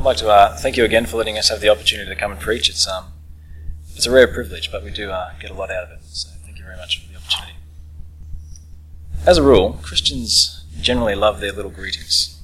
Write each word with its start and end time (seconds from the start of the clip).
I'd 0.00 0.04
like 0.06 0.16
to 0.16 0.30
uh, 0.30 0.56
thank 0.56 0.78
you 0.78 0.84
again 0.86 1.04
for 1.04 1.18
letting 1.18 1.36
us 1.36 1.50
have 1.50 1.60
the 1.60 1.68
opportunity 1.68 2.08
to 2.08 2.16
come 2.16 2.32
and 2.32 2.40
preach. 2.40 2.70
It's 2.70 2.88
um, 2.88 3.12
it's 3.94 4.06
a 4.06 4.10
rare 4.10 4.26
privilege, 4.26 4.72
but 4.72 4.82
we 4.82 4.90
do 4.90 5.10
uh, 5.10 5.32
get 5.38 5.50
a 5.50 5.52
lot 5.52 5.70
out 5.70 5.84
of 5.84 5.90
it. 5.90 5.98
So 6.04 6.30
thank 6.42 6.56
you 6.56 6.64
very 6.64 6.78
much 6.78 7.02
for 7.02 7.12
the 7.12 7.18
opportunity. 7.18 7.52
As 9.26 9.36
a 9.36 9.42
rule, 9.42 9.78
Christians 9.82 10.64
generally 10.80 11.14
love 11.14 11.40
their 11.40 11.52
little 11.52 11.70
greetings. 11.70 12.40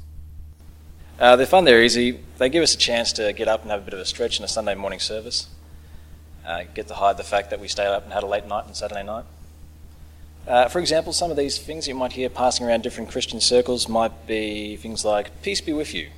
Uh, 1.19 1.35
they're 1.37 1.47
fun, 1.47 1.65
they're 1.65 1.83
easy. 1.83 2.21
They 2.37 2.51
give 2.51 2.63
us 2.63 2.75
a 2.75 2.77
chance 2.77 3.11
to 3.15 3.33
get 3.33 3.49
up 3.49 3.63
and 3.63 3.71
have 3.71 3.81
a 3.81 3.85
bit 3.87 3.95
of 3.95 4.01
a 4.01 4.05
stretch 4.05 4.39
in 4.39 4.45
a 4.45 4.49
Sunday 4.49 4.75
morning 4.75 5.01
service. 5.01 5.49
Uh, 6.47 6.65
get 6.75 6.89
to 6.89 6.95
hide 6.95 7.17
the 7.17 7.25
fact 7.25 7.49
that 7.49 7.59
we 7.59 7.69
stayed 7.69 7.87
up 7.87 8.05
and 8.05 8.13
had 8.13 8.23
a 8.23 8.27
late 8.27 8.47
night 8.47 8.67
on 8.67 8.75
Saturday 8.75 9.03
night. 9.03 9.25
Uh, 10.47 10.69
for 10.69 10.79
example, 10.79 11.15
some 11.15 11.31
of 11.31 11.39
these 11.39 11.57
things 11.57 11.89
you 11.89 11.95
might 11.95 12.13
hear 12.13 12.29
passing 12.29 12.67
around 12.67 12.83
different 12.83 13.11
Christian 13.11 13.41
circles 13.41 13.89
might 13.89 14.27
be 14.27 14.77
things 14.77 15.07
like, 15.07 15.41
Peace 15.41 15.63
be 15.63 15.73
with 15.73 15.95
you, 15.95 16.11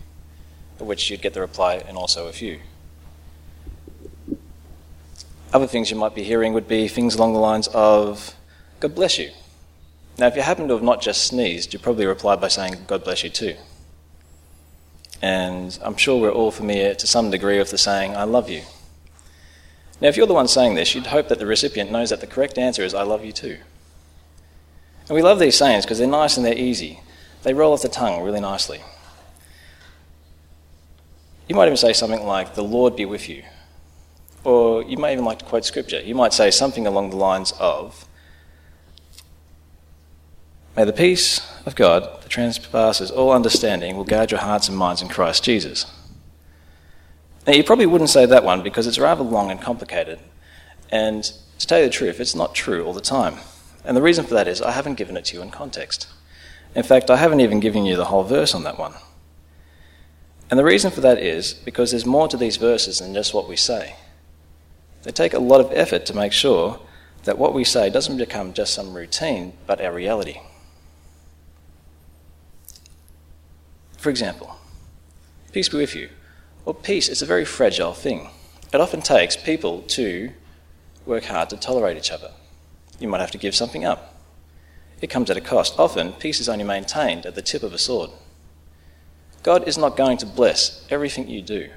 which 0.86 1.10
you'd 1.10 1.22
get 1.22 1.34
the 1.34 1.40
reply, 1.40 1.74
and 1.76 1.96
also 1.96 2.26
a 2.26 2.32
few. 2.32 2.60
Other 5.52 5.66
things 5.66 5.90
you 5.90 5.96
might 5.96 6.14
be 6.14 6.24
hearing 6.24 6.52
would 6.52 6.68
be 6.68 6.88
things 6.88 7.14
along 7.14 7.32
the 7.32 7.38
lines 7.38 7.68
of, 7.68 8.34
God 8.80 8.94
bless 8.94 9.18
you. 9.18 9.30
Now, 10.18 10.26
if 10.26 10.36
you 10.36 10.42
happen 10.42 10.68
to 10.68 10.74
have 10.74 10.82
not 10.82 11.00
just 11.00 11.24
sneezed, 11.24 11.72
you 11.72 11.78
probably 11.78 12.04
reply 12.04 12.36
by 12.36 12.48
saying, 12.48 12.84
God 12.86 13.04
bless 13.04 13.22
you 13.22 13.30
too. 13.30 13.56
And 15.22 15.78
I'm 15.82 15.96
sure 15.96 16.20
we're 16.20 16.30
all 16.30 16.50
familiar 16.50 16.94
to 16.94 17.06
some 17.06 17.30
degree 17.30 17.58
with 17.58 17.70
the 17.70 17.78
saying, 17.78 18.16
I 18.16 18.24
love 18.24 18.50
you. 18.50 18.62
Now, 20.00 20.08
if 20.08 20.16
you're 20.16 20.26
the 20.26 20.34
one 20.34 20.48
saying 20.48 20.74
this, 20.74 20.94
you'd 20.94 21.06
hope 21.06 21.28
that 21.28 21.38
the 21.38 21.46
recipient 21.46 21.90
knows 21.90 22.10
that 22.10 22.20
the 22.20 22.26
correct 22.26 22.58
answer 22.58 22.82
is, 22.82 22.94
I 22.94 23.02
love 23.02 23.24
you 23.24 23.32
too. 23.32 23.58
And 25.08 25.14
we 25.16 25.22
love 25.22 25.38
these 25.38 25.56
sayings 25.56 25.84
because 25.84 25.98
they're 25.98 26.06
nice 26.06 26.36
and 26.36 26.44
they're 26.44 26.56
easy. 26.56 27.00
They 27.42 27.54
roll 27.54 27.72
off 27.72 27.82
the 27.82 27.88
tongue 27.88 28.22
really 28.22 28.40
nicely. 28.40 28.80
You 31.48 31.56
might 31.56 31.66
even 31.66 31.76
say 31.76 31.92
something 31.92 32.24
like, 32.24 32.54
The 32.54 32.62
Lord 32.62 32.94
be 32.94 33.06
with 33.06 33.28
you. 33.28 33.42
Or 34.44 34.82
you 34.82 34.96
might 34.96 35.12
even 35.12 35.24
like 35.24 35.40
to 35.40 35.44
quote 35.44 35.64
scripture. 35.64 36.00
You 36.00 36.14
might 36.14 36.32
say 36.32 36.50
something 36.50 36.86
along 36.86 37.10
the 37.10 37.16
lines 37.16 37.52
of, 37.58 38.06
May 40.76 40.84
the 40.84 40.92
peace 40.92 41.40
of 41.66 41.74
God 41.74 42.22
that 42.22 42.28
transpasses 42.28 43.10
all 43.10 43.32
understanding 43.32 43.96
will 43.96 44.04
guard 44.04 44.30
your 44.30 44.40
hearts 44.40 44.68
and 44.68 44.78
minds 44.78 45.02
in 45.02 45.08
Christ 45.08 45.42
Jesus. 45.42 45.86
Now, 47.46 47.54
you 47.54 47.64
probably 47.64 47.86
wouldn't 47.86 48.10
say 48.10 48.26
that 48.26 48.44
one 48.44 48.62
because 48.62 48.86
it's 48.86 48.98
rather 48.98 49.24
long 49.24 49.50
and 49.50 49.60
complicated. 49.60 50.20
And 50.90 51.24
to 51.58 51.66
tell 51.66 51.78
you 51.80 51.86
the 51.86 51.90
truth, 51.90 52.20
it's 52.20 52.34
not 52.34 52.54
true 52.54 52.84
all 52.84 52.92
the 52.92 53.00
time. 53.00 53.38
And 53.84 53.96
the 53.96 54.02
reason 54.02 54.24
for 54.24 54.34
that 54.34 54.46
is 54.46 54.60
I 54.60 54.72
haven't 54.72 54.94
given 54.94 55.16
it 55.16 55.24
to 55.26 55.36
you 55.36 55.42
in 55.42 55.50
context. 55.50 56.06
In 56.74 56.82
fact, 56.82 57.10
I 57.10 57.16
haven't 57.16 57.40
even 57.40 57.58
given 57.58 57.86
you 57.86 57.96
the 57.96 58.04
whole 58.04 58.22
verse 58.22 58.54
on 58.54 58.64
that 58.64 58.78
one. 58.78 58.94
And 60.50 60.58
the 60.58 60.64
reason 60.64 60.90
for 60.90 61.00
that 61.02 61.18
is 61.18 61.52
because 61.52 61.90
there's 61.90 62.06
more 62.06 62.28
to 62.28 62.36
these 62.36 62.56
verses 62.56 63.00
than 63.00 63.14
just 63.14 63.34
what 63.34 63.48
we 63.48 63.56
say. 63.56 63.96
They 65.02 65.10
take 65.10 65.34
a 65.34 65.38
lot 65.38 65.60
of 65.60 65.70
effort 65.72 66.06
to 66.06 66.14
make 66.14 66.32
sure 66.32 66.80
that 67.24 67.38
what 67.38 67.54
we 67.54 67.64
say 67.64 67.90
doesn't 67.90 68.16
become 68.16 68.52
just 68.52 68.72
some 68.72 68.94
routine, 68.94 69.52
but 69.66 69.80
our 69.80 69.92
reality. 69.92 70.40
For 73.98 74.10
example, 74.10 74.56
peace 75.52 75.68
be 75.68 75.78
with 75.78 75.94
you. 75.94 76.08
Well, 76.64 76.74
peace 76.74 77.08
is 77.08 77.20
a 77.20 77.26
very 77.26 77.44
fragile 77.44 77.92
thing. 77.92 78.30
It 78.72 78.80
often 78.80 79.02
takes 79.02 79.36
people 79.36 79.82
to 79.82 80.32
work 81.04 81.24
hard 81.24 81.50
to 81.50 81.56
tolerate 81.56 81.96
each 81.96 82.10
other 82.10 82.30
you 82.98 83.08
might 83.08 83.20
have 83.20 83.30
to 83.30 83.38
give 83.38 83.54
something 83.54 83.84
up. 83.84 84.14
It 85.00 85.10
comes 85.10 85.30
at 85.30 85.36
a 85.36 85.40
cost. 85.40 85.78
Often, 85.78 86.14
peace 86.14 86.40
is 86.40 86.48
only 86.48 86.64
maintained 86.64 87.26
at 87.26 87.34
the 87.34 87.42
tip 87.42 87.62
of 87.62 87.72
a 87.72 87.78
sword. 87.78 88.10
God 89.48 89.66
is 89.66 89.78
not 89.78 89.96
going 89.96 90.18
to 90.18 90.26
bless 90.26 90.86
everything 90.90 91.26
you 91.26 91.40
do. 91.40 91.70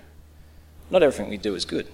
Not 0.90 1.04
everything 1.04 1.30
we 1.30 1.38
do 1.38 1.56
is 1.56 1.64
good. 1.64 1.88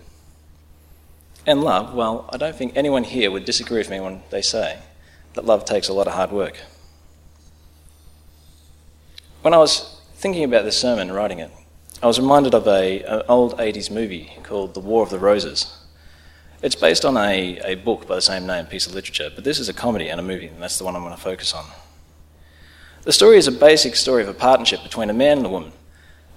And 1.45 1.61
love, 1.61 1.93
well, 1.93 2.27
I 2.33 2.37
don't 2.37 2.55
think 2.55 2.73
anyone 2.75 3.03
here 3.03 3.29
would 3.29 3.45
disagree 3.45 3.77
with 3.77 3.91
me 3.91 3.99
when 3.99 4.23
they 4.31 4.41
say 4.41 4.79
that 5.35 5.45
love 5.45 5.65
takes 5.65 5.87
a 5.87 5.93
lot 5.93 6.07
of 6.07 6.13
hard 6.13 6.31
work. 6.31 6.57
When 9.43 9.53
I 9.53 9.57
was 9.57 10.01
thinking 10.15 10.43
about 10.43 10.65
this 10.65 10.79
sermon 10.79 11.09
and 11.09 11.15
writing 11.15 11.37
it, 11.37 11.51
I 12.01 12.07
was 12.07 12.19
reminded 12.19 12.55
of 12.55 12.67
a, 12.67 13.03
an 13.03 13.21
old 13.29 13.55
80s 13.59 13.91
movie 13.91 14.31
called 14.41 14.73
The 14.73 14.79
War 14.79 15.03
of 15.03 15.11
the 15.11 15.19
Roses. 15.19 15.77
It's 16.63 16.73
based 16.73 17.05
on 17.05 17.17
a, 17.17 17.59
a 17.59 17.75
book 17.75 18.07
by 18.07 18.15
the 18.15 18.21
same 18.23 18.47
name, 18.47 18.65
piece 18.65 18.87
of 18.87 18.95
literature, 18.95 19.29
but 19.35 19.43
this 19.43 19.59
is 19.59 19.69
a 19.69 19.73
comedy 19.73 20.09
and 20.09 20.19
a 20.19 20.23
movie, 20.23 20.47
and 20.47 20.59
that's 20.59 20.79
the 20.79 20.85
one 20.85 20.95
I'm 20.95 21.03
going 21.03 21.15
to 21.15 21.21
focus 21.21 21.53
on. 21.53 21.65
The 23.07 23.13
story 23.13 23.37
is 23.37 23.47
a 23.47 23.53
basic 23.53 23.95
story 23.95 24.21
of 24.21 24.27
a 24.27 24.33
partnership 24.33 24.83
between 24.83 25.09
a 25.09 25.13
man 25.13 25.37
and 25.37 25.45
a 25.45 25.49
woman. 25.49 25.71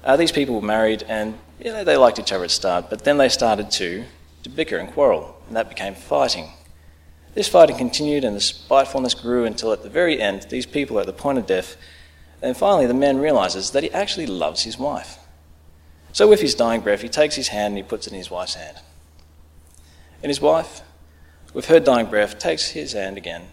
Uh, 0.05 0.17
these 0.17 0.31
people 0.31 0.55
were 0.55 0.63
married 0.65 1.03
and 1.09 1.37
you 1.59 1.73
know, 1.73 1.83
they 1.83 1.97
liked 1.97 2.21
each 2.21 2.31
other 2.31 2.45
at 2.45 2.51
the 2.51 2.55
start, 2.55 2.89
but 2.89 3.03
then 3.03 3.19
they 3.19 3.29
started 3.29 3.73
to, 3.73 4.05
to 4.45 4.49
bicker 4.49 4.77
and 4.77 4.89
quarrel, 4.93 5.37
and 5.49 5.57
that 5.57 5.69
became 5.69 5.97
fighting. 5.97 6.49
This 7.35 7.49
fighting 7.49 7.77
continued 7.77 8.23
and 8.23 8.37
the 8.37 8.41
spitefulness 8.41 9.15
grew 9.15 9.47
until 9.47 9.73
at 9.73 9.83
the 9.83 9.91
very 9.91 10.21
end, 10.21 10.43
these 10.43 10.65
people 10.65 10.97
are 10.97 11.01
at 11.01 11.09
the 11.09 11.13
point 11.13 11.39
of 11.39 11.47
death, 11.49 11.77
and 12.41 12.57
finally 12.57 12.87
the 12.87 12.95
man 12.95 13.19
realizes 13.19 13.73
that 13.73 13.83
he 13.83 13.91
actually 13.91 14.29
loves 14.29 14.63
his 14.63 14.79
wife. 14.79 15.19
So, 16.13 16.29
with 16.29 16.41
his 16.41 16.55
dying 16.55 16.83
breath, 16.83 17.03
he 17.03 17.09
takes 17.09 17.35
his 17.35 17.49
hand 17.49 17.73
and 17.73 17.79
he 17.79 17.83
puts 17.83 18.07
it 18.07 18.13
in 18.13 18.19
his 18.19 18.31
wife's 18.31 18.55
hand. 18.55 18.77
And 20.23 20.31
his 20.31 20.41
wife, 20.41 20.83
with 21.53 21.67
her 21.67 21.81
dying 21.81 22.07
breath, 22.07 22.39
takes 22.39 22.69
his 22.69 22.93
hand 22.93 23.17
again 23.17 23.49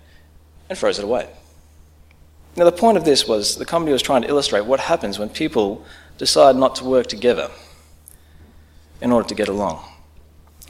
and 0.69 0.77
throws 0.77 0.99
it 0.99 1.03
away. 1.03 1.29
Now, 2.57 2.65
the 2.65 2.71
point 2.71 2.97
of 2.97 3.05
this 3.05 3.27
was 3.27 3.57
the 3.57 3.65
comedy 3.65 3.91
was 3.91 4.01
trying 4.01 4.23
to 4.23 4.27
illustrate 4.27 4.65
what 4.65 4.79
happens 4.79 5.19
when 5.19 5.29
people 5.29 5.85
decide 6.17 6.55
not 6.55 6.75
to 6.77 6.85
work 6.85 7.05
together 7.05 7.51
in 8.99 9.11
order 9.11 9.29
to 9.29 9.35
get 9.35 9.47
along. 9.47 9.85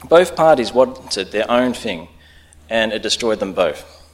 Both 0.06 0.36
parties 0.36 0.70
wanted 0.70 1.32
their 1.32 1.50
own 1.50 1.72
thing, 1.72 2.08
and 2.68 2.92
it 2.92 3.02
destroyed 3.02 3.40
them 3.40 3.54
both. 3.54 4.04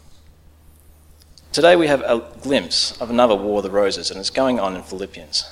Today, 1.51 1.75
we 1.75 1.89
have 1.89 2.03
a 2.03 2.25
glimpse 2.43 2.97
of 3.01 3.11
another 3.11 3.35
War 3.35 3.59
of 3.59 3.65
the 3.65 3.73
Roses, 3.73 4.09
and 4.09 4.21
it's 4.21 4.31
going 4.31 4.61
on 4.61 4.77
in 4.77 4.83
Philippians. 4.83 5.45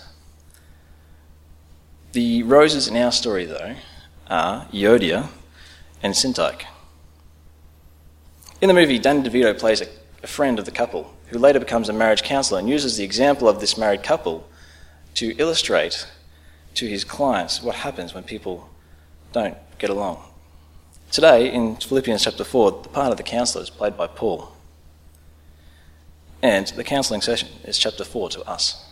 The 2.13 2.45
roses 2.45 2.87
in 2.87 2.97
our 2.97 3.11
story, 3.11 3.47
though, 3.47 3.75
are 4.29 4.67
Euodia, 4.67 5.29
and 6.05 6.15
Syntyche. 6.15 6.67
In 8.61 8.69
the 8.69 8.75
movie, 8.75 9.01
Danny 9.01 9.29
DeVito 9.29 9.59
plays 9.59 9.83
a 9.83 10.27
friend 10.27 10.61
of 10.61 10.67
the 10.67 10.71
couple 10.71 11.13
who 11.33 11.39
later 11.39 11.59
becomes 11.59 11.89
a 11.89 11.93
marriage 11.93 12.23
counselor 12.23 12.59
and 12.59 12.69
uses 12.69 12.97
the 12.97 13.05
example 13.05 13.49
of 13.49 13.59
this 13.61 13.79
married 13.79 14.03
couple 14.03 14.47
to 15.15 15.35
illustrate 15.39 16.07
to 16.75 16.87
his 16.87 17.05
clients 17.05 17.63
what 17.63 17.77
happens 17.77 18.15
when 18.15 18.23
people 18.23 18.69
don't 19.33 19.57
get 19.79 19.91
along. 19.91 20.23
Today, 21.11 21.53
in 21.53 21.77
Philippians 21.77 22.25
chapter 22.25 22.45
4, 22.45 22.83
the 22.83 22.89
part 22.89 23.11
of 23.11 23.17
the 23.17 23.23
counselor 23.23 23.63
is 23.63 23.71
played 23.71 23.97
by 23.97 24.07
Paul. 24.07 24.53
And 26.43 26.67
the 26.69 26.85
counselling 26.85 27.23
session 27.23 27.49
is 27.65 27.79
chapter 27.79 28.05
4 28.05 28.31
to 28.31 28.43
us. 28.43 28.91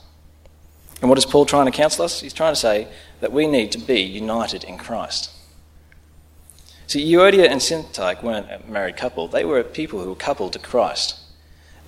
And 1.01 1.09
what 1.09 1.19
is 1.19 1.27
Paul 1.27 1.47
trying 1.47 1.67
to 1.67 1.73
counsel 1.73 2.05
us? 2.05 2.21
He's 2.21 2.35
trying 2.35 2.53
to 2.53 2.61
say 2.61 2.89
that 3.21 3.33
we 3.33 3.47
need 3.47 3.73
to 3.73 3.79
be 3.79 4.01
united 4.01 4.65
in 4.65 4.79
Christ. 4.79 5.31
See, 6.87 7.11
Euodia 7.13 7.49
and 7.49 7.61
Syntyche 7.61 8.23
weren't 8.23 8.51
a 8.51 8.61
married 8.69 8.97
couple. 8.97 9.29
They 9.29 9.45
were 9.45 9.63
people 9.63 10.03
who 10.03 10.09
were 10.11 10.17
coupled 10.17 10.53
to 10.55 10.59
Christ. 10.59 11.20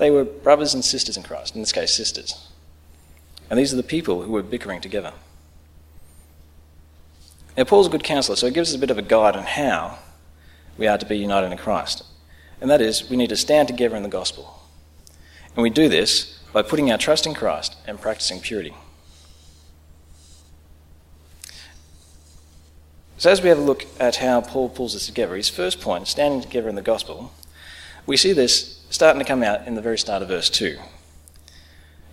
They 0.03 0.11
were 0.11 0.25
brothers 0.25 0.75
and 0.75 0.85
sisters 0.85 1.17
in 1.17 1.23
Christ, 1.23 1.55
in 1.55 1.63
this 1.63 1.71
case, 1.71 1.95
sisters. 1.95 2.49
And 3.49 3.57
these 3.57 3.73
are 3.73 3.77
the 3.77 3.85
people 3.85 4.23
who 4.23 4.33
were 4.33 4.43
bickering 4.43 4.81
together. 4.81 5.13
Now, 7.57 7.63
Paul's 7.63 7.87
a 7.87 7.91
good 7.91 8.03
counselor, 8.03 8.35
so 8.35 8.49
he 8.49 8.53
gives 8.53 8.71
us 8.71 8.75
a 8.75 8.81
bit 8.81 8.91
of 8.91 8.99
a 8.99 9.03
guide 9.03 9.37
on 9.37 9.45
how 9.45 9.99
we 10.77 10.89
are 10.89 10.99
to 10.99 11.07
be 11.07 11.17
united 11.17 11.53
in 11.53 11.57
Christ. 11.57 12.03
And 12.61 12.69
that 12.69 12.81
is, 12.81 13.09
we 13.09 13.17
need 13.17 13.29
to 13.29 13.37
stand 13.37 13.69
together 13.69 13.95
in 13.95 14.03
the 14.03 14.09
gospel. 14.09 14.65
And 15.55 15.63
we 15.63 15.71
do 15.71 15.89
this 15.89 16.43
by 16.53 16.63
putting 16.63 16.91
our 16.91 16.99
trust 16.99 17.25
in 17.25 17.33
Christ 17.33 17.77
and 17.87 18.01
practicing 18.01 18.41
purity. 18.41 18.75
So, 23.19 23.31
as 23.31 23.41
we 23.41 23.51
have 23.51 23.59
a 23.59 23.63
look 23.63 23.87
at 24.01 24.17
how 24.17 24.41
Paul 24.41 24.69
pulls 24.69 24.95
this 24.95 25.07
together, 25.07 25.37
his 25.37 25.49
first 25.49 25.81
point, 25.81 26.09
standing 26.09 26.41
together 26.41 26.69
in 26.69 26.75
the 26.75 26.83
gospel, 26.83 27.33
we 28.05 28.17
see 28.17 28.33
this 28.33 28.82
starting 28.93 29.19
to 29.19 29.27
come 29.27 29.43
out 29.43 29.67
in 29.67 29.75
the 29.75 29.81
very 29.81 29.99
start 29.99 30.23
of 30.23 30.29
verse 30.29 30.51
2. 30.51 30.79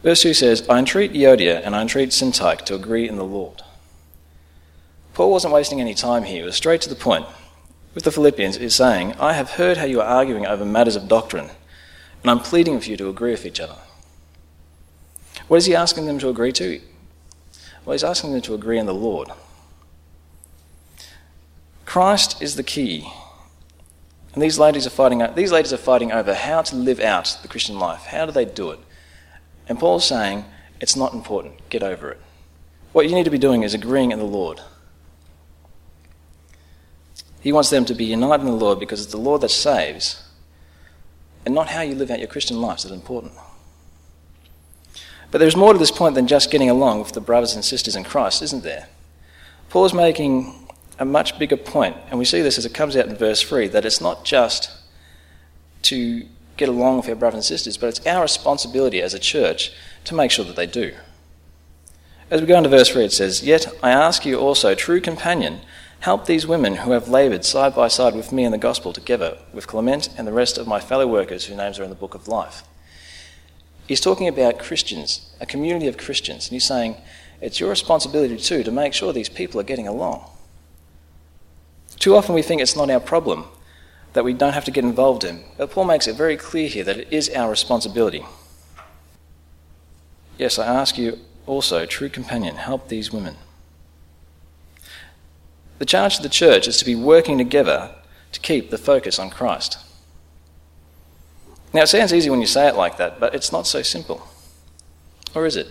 Verse 0.02 0.22
2 0.22 0.34
says, 0.34 0.68
I 0.70 0.80
entreat 0.80 1.12
Euodia 1.12 1.62
and 1.64 1.76
I 1.76 1.82
entreat 1.82 2.10
Syntyche 2.10 2.64
to 2.66 2.76
agree 2.76 3.08
in 3.08 3.18
the 3.18 3.26
Lord. 3.26 3.62
Paul 5.14 5.30
wasn't 5.32 5.54
wasting 5.54 5.82
any 5.82 5.94
time 5.94 6.24
here, 6.24 6.38
he 6.38 6.44
was 6.44 6.56
straight 6.56 6.80
to 6.82 6.90
the 6.90 6.96
point. 6.96 7.26
With 7.94 8.06
the 8.06 8.12
Philippians, 8.12 8.56
is 8.56 8.76
saying, 8.76 9.14
I 9.20 9.34
have 9.34 9.52
heard 9.52 9.78
how 9.78 9.86
you 9.86 10.00
are 10.00 10.08
arguing 10.08 10.46
over 10.46 10.64
matters 10.64 10.96
of 10.96 11.10
doctrine, 11.10 11.50
and 12.22 12.32
I'm 12.32 12.40
pleading 12.40 12.76
with 12.76 12.88
you 12.88 12.96
to 12.96 13.10
agree 13.10 13.32
with 13.32 13.46
each 13.46 13.60
other. 13.60 13.76
What 15.48 15.58
is 15.58 15.66
he 15.66 15.76
asking 15.76 16.06
them 16.06 16.20
to 16.20 16.30
agree 16.30 16.54
to? 16.54 16.80
Well, 17.84 17.94
he's 17.94 18.04
asking 18.04 18.32
them 18.32 18.42
to 18.44 18.54
agree 18.54 18.78
in 18.78 18.86
the 18.86 18.94
Lord. 18.94 19.30
Christ 21.86 22.42
is 22.42 22.56
the 22.56 22.64
key. 22.64 23.12
And 24.34 24.44
these 24.44 24.60
ladies 24.60 24.86
are 24.86 24.92
fighting 24.92 25.26
these 25.36 25.52
ladies 25.52 25.74
are 25.74 25.78
fighting 25.78 26.12
over 26.12 26.34
how 26.34 26.62
to 26.62 26.76
live 26.76 27.00
out 27.00 27.38
the 27.42 27.48
Christian 27.48 27.80
life. 27.80 28.06
How 28.06 28.26
do 28.26 28.32
they 28.32 28.46
do 28.46 28.72
it? 28.72 28.80
And 29.68 29.80
Paul's 29.80 30.06
saying, 30.06 30.46
it's 30.80 30.96
not 30.96 31.14
important. 31.14 31.70
Get 31.70 31.84
over 31.84 32.10
it. 32.12 32.22
What 32.92 33.08
you 33.08 33.16
need 33.16 33.26
to 33.26 33.32
be 33.32 33.38
doing 33.38 33.64
is 33.64 33.74
agreeing 33.74 34.12
in 34.12 34.20
the 34.20 34.26
Lord. 34.26 34.62
He 37.42 37.54
wants 37.54 37.70
them 37.70 37.86
to 37.86 37.94
be 37.94 38.06
united 38.06 38.42
in 38.42 38.52
the 38.52 38.58
Lord 38.58 38.80
because 38.80 39.02
it's 39.02 39.12
the 39.12 39.18
Lord 39.18 39.42
that 39.42 39.50
saves, 39.50 40.24
and 41.46 41.56
not 41.56 41.70
how 41.70 41.82
you 41.82 41.96
live 41.96 42.12
out 42.12 42.20
your 42.20 42.28
Christian 42.28 42.60
life 42.60 42.82
that's 42.82 42.94
important. 42.94 43.34
But 45.32 45.38
there's 45.38 45.56
more 45.56 45.74
to 45.74 45.80
this 45.80 45.92
point 45.92 46.16
than 46.16 46.28
just 46.28 46.52
getting 46.52 46.70
along 46.70 47.00
with 47.00 47.14
the 47.14 47.22
brothers 47.22 47.54
and 47.56 47.64
sisters 47.64 47.96
in 47.96 48.04
Christ, 48.04 48.42
isn't 48.42 48.64
there? 48.64 48.90
Paul 49.70 49.86
is 49.86 49.94
making 49.94 50.68
a 51.00 51.06
much 51.06 51.40
bigger 51.40 51.58
point, 51.58 51.96
and 52.10 52.20
we 52.20 52.26
see 52.26 52.42
this 52.42 52.58
as 52.58 52.66
it 52.66 52.74
comes 52.74 52.96
out 52.98 53.08
in 53.08 53.16
verse 53.16 53.42
3 53.42 53.70
that 53.70 53.86
it's 53.86 54.02
not 54.02 54.26
just 54.26 54.70
to 55.84 56.26
get 56.58 56.68
along 56.68 56.98
with 56.98 57.10
our 57.10 57.16
brothers 57.16 57.38
and 57.38 57.46
sisters, 57.46 57.78
but 57.78 57.88
it's 57.88 58.06
our 58.06 58.22
responsibility 58.22 59.02
as 59.02 59.14
a 59.14 59.20
church 59.20 59.72
to 60.04 60.14
make 60.14 60.30
sure 60.30 60.44
that 60.44 60.58
they 60.58 60.68
do. 60.68 60.94
As 62.30 62.42
we 62.42 62.48
go 62.48 62.58
into 62.58 62.70
verse 62.70 62.90
3, 62.90 63.06
it 63.06 63.14
says, 63.14 63.44
Yet 63.44 63.66
I 63.82 63.92
ask 63.92 64.26
you 64.26 64.38
also, 64.38 64.76
true 64.76 65.00
companion, 65.00 65.62
help 66.02 66.26
these 66.26 66.46
women 66.46 66.76
who 66.76 66.92
have 66.92 67.08
laboured 67.08 67.46
side 67.46 67.74
by 67.74 67.88
side 67.88 68.14
with 68.14 68.34
me 68.34 68.44
in 68.44 68.52
the 68.52 68.58
gospel 68.58 68.92
together 68.92 69.38
with 69.54 69.68
Clement 69.68 70.10
and 70.18 70.28
the 70.28 70.34
rest 70.34 70.58
of 70.58 70.68
my 70.68 70.82
fellow 70.82 71.08
workers 71.08 71.46
whose 71.46 71.58
names 71.58 71.80
are 71.80 71.84
in 71.84 71.90
the 71.90 71.96
book 71.96 72.14
of 72.14 72.28
life. 72.28 72.64
He's 73.88 74.02
talking 74.02 74.28
about 74.28 74.60
Christians, 74.60 75.34
a 75.40 75.46
community 75.46 75.88
of 75.88 75.98
Christians, 75.98 76.48
and 76.48 76.54
he's 76.54 76.66
saying 76.66 76.98
it's 77.42 77.60
your 77.60 77.70
responsibility 77.70 78.38
too 78.38 78.64
to 78.64 78.72
make 78.72 78.94
sure 78.94 79.12
these 79.14 79.30
people 79.30 79.60
are 79.60 79.64
getting 79.64 79.88
along. 79.88 80.30
Too 82.00 82.16
often 82.16 82.34
we 82.34 82.42
think 82.42 82.62
it's 82.62 82.76
not 82.76 82.90
our 82.90 83.00
problem, 83.00 83.46
that 84.14 84.24
we 84.24 84.34
don't 84.34 84.54
have 84.54 84.66
to 84.66 84.72
get 84.72 84.84
involved 84.84 85.24
in, 85.24 85.44
but 85.58 85.70
Paul 85.70 85.86
makes 85.86 86.08
it 86.08 86.16
very 86.16 86.38
clear 86.38 86.68
here 86.68 86.84
that 86.86 86.98
it 86.98 87.08
is 87.12 87.30
our 87.30 87.50
responsibility. 87.50 88.26
Yes, 90.38 90.58
I 90.58 90.66
ask 90.66 90.98
you 90.98 91.20
also, 91.46 91.86
true 91.86 92.10
companion, 92.10 92.56
help 92.56 92.88
these 92.88 93.12
women. 93.12 93.36
The 95.80 95.86
charge 95.86 96.18
to 96.18 96.24
the 96.24 96.30
church 96.30 96.68
is 96.68 96.78
to 96.78 96.86
be 96.86 96.96
working 96.96 97.38
together 97.38 97.94
to 98.32 98.40
keep 98.40 98.70
the 98.70 98.78
focus 98.78 99.20
on 99.20 99.30
Christ. 99.30 99.78
Now, 101.74 101.84
it 101.84 101.88
sounds 101.88 102.14
easy 102.14 102.30
when 102.30 102.42
you 102.42 102.48
say 102.48 102.68
it 102.68 102.76
like 102.76 102.98
that, 102.98 103.20
but 103.20 103.36
it's 103.36 103.52
not 103.52 103.68
so 103.68 103.82
simple. 103.82 104.28
Or 105.36 105.46
is 105.46 105.56
it? 105.56 105.68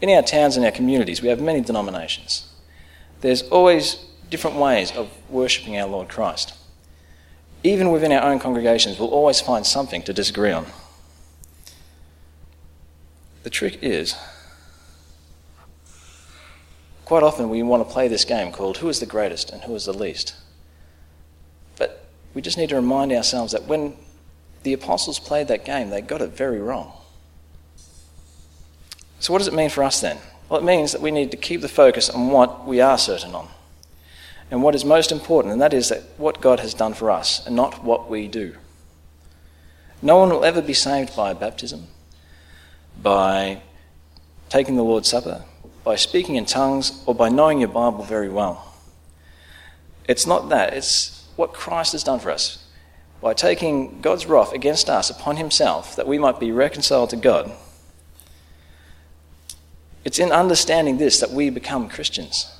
In 0.00 0.10
our 0.10 0.22
towns 0.22 0.56
and 0.56 0.64
our 0.64 0.72
communities, 0.72 1.22
we 1.22 1.28
have 1.28 1.40
many 1.40 1.60
denominations. 1.60 2.52
There's 3.20 3.42
always 3.42 4.04
different 4.32 4.56
ways 4.56 4.90
of 4.92 5.10
worshipping 5.28 5.76
our 5.76 5.86
Lord 5.86 6.08
Christ. 6.08 6.54
Even 7.62 7.92
within 7.92 8.10
our 8.12 8.22
own 8.22 8.38
congregations, 8.38 8.98
we'll 8.98 9.10
always 9.10 9.42
find 9.42 9.64
something 9.64 10.02
to 10.04 10.12
disagree 10.14 10.50
on. 10.50 10.66
The 13.42 13.50
trick 13.50 13.78
is, 13.82 14.16
quite 17.04 17.22
often 17.22 17.50
we 17.50 17.62
want 17.62 17.86
to 17.86 17.92
play 17.92 18.08
this 18.08 18.24
game 18.24 18.52
called 18.52 18.78
Who 18.78 18.88
is 18.88 19.00
the 19.00 19.06
greatest 19.06 19.50
and 19.50 19.62
who 19.64 19.74
is 19.74 19.84
the 19.84 19.92
least? 19.92 20.34
But 21.76 22.06
we 22.32 22.40
just 22.40 22.56
need 22.56 22.70
to 22.70 22.76
remind 22.76 23.12
ourselves 23.12 23.52
that 23.52 23.66
when 23.66 23.96
the 24.62 24.72
apostles 24.72 25.18
played 25.18 25.48
that 25.48 25.66
game, 25.66 25.90
they 25.90 26.00
got 26.00 26.22
it 26.22 26.30
very 26.30 26.58
wrong. 26.58 26.94
So, 29.20 29.32
what 29.32 29.40
does 29.40 29.48
it 29.48 29.54
mean 29.54 29.68
for 29.70 29.84
us 29.84 30.00
then? 30.00 30.18
Well, 30.48 30.58
it 30.58 30.64
means 30.64 30.92
that 30.92 31.02
we 31.02 31.10
need 31.10 31.30
to 31.32 31.36
keep 31.36 31.60
the 31.60 31.68
focus 31.68 32.08
on 32.08 32.28
what 32.28 32.66
we 32.66 32.80
are 32.80 32.96
certain 32.96 33.34
on 33.34 33.48
and 34.52 34.62
what 34.62 34.74
is 34.74 34.84
most 34.84 35.10
important, 35.10 35.50
and 35.50 35.62
that 35.62 35.72
is 35.72 35.88
that 35.88 36.02
what 36.18 36.42
God 36.42 36.60
has 36.60 36.74
done 36.74 36.92
for 36.92 37.10
us 37.10 37.44
and 37.46 37.56
not 37.56 37.82
what 37.82 38.10
we 38.10 38.28
do. 38.28 38.54
No 40.02 40.18
one 40.18 40.28
will 40.28 40.44
ever 40.44 40.60
be 40.60 40.74
saved 40.74 41.16
by 41.16 41.32
baptism, 41.32 41.86
by 43.02 43.62
taking 44.50 44.76
the 44.76 44.84
Lord's 44.84 45.08
Supper, 45.08 45.46
by 45.84 45.96
speaking 45.96 46.36
in 46.36 46.44
tongues, 46.44 47.02
or 47.06 47.14
by 47.14 47.30
knowing 47.30 47.60
your 47.60 47.70
Bible 47.70 48.04
very 48.04 48.28
well. 48.28 48.74
It's 50.06 50.26
not 50.26 50.50
that, 50.50 50.74
it's 50.74 51.26
what 51.36 51.54
Christ 51.54 51.92
has 51.92 52.04
done 52.04 52.20
for 52.20 52.30
us 52.30 52.68
by 53.22 53.32
taking 53.32 54.02
God's 54.02 54.26
wrath 54.26 54.52
against 54.52 54.90
us 54.90 55.08
upon 55.08 55.38
himself 55.38 55.96
that 55.96 56.06
we 56.06 56.18
might 56.18 56.38
be 56.38 56.52
reconciled 56.52 57.08
to 57.10 57.16
God. 57.16 57.50
It's 60.04 60.18
in 60.18 60.30
understanding 60.30 60.98
this 60.98 61.20
that 61.20 61.30
we 61.30 61.48
become 61.48 61.88
Christians. 61.88 62.52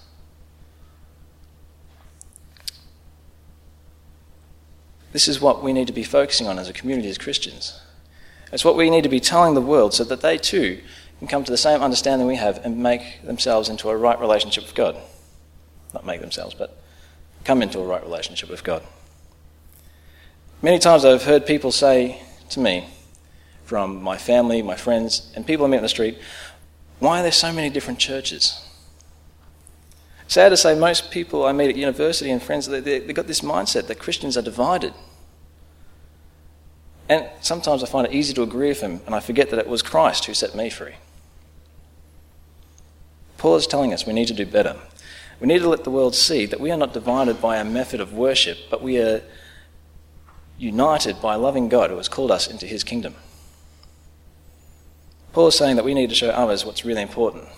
This 5.12 5.29
is 5.29 5.41
what 5.41 5.62
we 5.62 5.73
need 5.73 5.87
to 5.87 5.93
be 5.93 6.05
focusing 6.05 6.47
on 6.47 6.59
as 6.59 6.69
a 6.69 6.73
community 6.73 7.09
as 7.09 7.19
Christians. 7.19 7.81
It's 8.53 8.64
what 8.64 8.76
we 8.76 8.91
need 8.91 9.03
to 9.03 9.09
be 9.09 9.20
telling 9.20 9.55
the 9.55 9.61
world 9.61 9.94
so 9.94 10.05
that 10.05 10.20
they 10.20 10.38
too 10.38 10.81
can 11.19 11.29
come 11.29 11.44
to 11.44 11.50
the 11.50 11.56
same 11.56 11.81
understanding 11.82 12.26
we 12.26 12.37
have 12.37 12.61
and 12.64 12.82
make 12.82 13.23
themselves 13.23 13.69
into 13.69 13.88
a 13.88 13.97
right 13.97 14.19
relationship 14.19 14.64
with 14.64 14.75
God. 14.75 14.97
Not 15.94 16.05
make 16.05 16.20
themselves, 16.20 16.55
but 16.55 16.76
come 17.44 17.62
into 17.62 17.79
a 17.79 17.87
right 17.87 18.03
relationship 18.03 18.50
with 18.50 18.64
God. 18.64 18.82
Many 20.62 20.79
times 20.79 21.05
I've 21.05 21.25
heard 21.25 21.47
people 21.47 21.73
say 21.73 22.23
to 22.50 22.61
me, 22.61 22.87
from 23.65 24.03
my 24.03 24.19
family, 24.19 24.61
my 24.62 24.76
friends, 24.76 25.32
and 25.35 25.47
people 25.47 25.65
I 25.65 25.69
meet 25.69 25.79
on 25.79 25.82
the 25.82 25.88
street, 25.88 26.19
why 26.99 27.20
are 27.20 27.23
there 27.23 27.32
so 27.32 27.53
many 27.53 27.70
different 27.70 27.99
churches? 27.99 28.62
Sad 30.32 30.49
to 30.49 30.56
say, 30.56 30.75
most 30.75 31.11
people 31.11 31.44
I 31.44 31.52
meet 31.52 31.69
at 31.69 31.76
university 31.76 32.31
and 32.31 32.43
friends, 32.43 32.67
they, 32.67 32.81
they, 32.81 33.00
they've 33.00 33.14
got 33.14 33.26
this 33.26 33.43
mindset 33.43 33.87
that 33.88 33.99
Christians 33.99 34.38
are 34.38 34.43
divided. 34.43 34.94
And 37.06 37.29
sometimes 37.43 37.82
I 37.82 37.87
find 37.87 38.06
it 38.06 38.14
easy 38.14 38.32
to 38.32 38.43
agree 38.43 38.69
with 38.69 38.81
them, 38.81 39.02
and 39.05 39.14
I 39.14 39.20
forget 39.20 39.50
that 39.50 39.58
it 39.58 39.69
was 39.69 39.82
Christ 39.82 40.25
who 40.25 40.32
set 40.32 40.55
me 40.55 40.70
free. 40.70 40.94
Paul 43.37 43.56
is 43.56 43.67
telling 43.67 43.93
us 43.93 44.06
we 44.06 44.14
need 44.14 44.29
to 44.29 44.32
do 44.32 44.46
better. 44.46 44.76
We 45.38 45.49
need 45.49 45.58
to 45.58 45.69
let 45.69 45.84
the 45.84 45.90
world 45.90 46.14
see 46.14 46.46
that 46.46 46.61
we 46.61 46.70
are 46.70 46.79
not 46.79 46.94
divided 46.94 47.43
by 47.43 47.58
a 47.58 47.64
method 47.64 48.00
of 48.00 48.14
worship, 48.14 48.56
but 48.70 48.82
we 48.82 48.96
are 48.96 49.20
united 50.56 51.20
by 51.20 51.34
a 51.34 51.38
loving 51.38 51.69
God 51.69 51.90
who 51.90 51.99
has 51.99 52.08
called 52.08 52.31
us 52.31 52.50
into 52.50 52.67
his 52.67 52.84
kingdom. 52.84 53.17
Paul 55.34 55.49
is 55.49 55.58
saying 55.58 55.76
that 55.76 55.84
we 55.84 55.93
need 55.93 56.08
to 56.08 56.17
show 56.17 56.31
others 56.31 56.64
what's 56.64 56.87
really 56.87 57.02
important, 57.02 57.49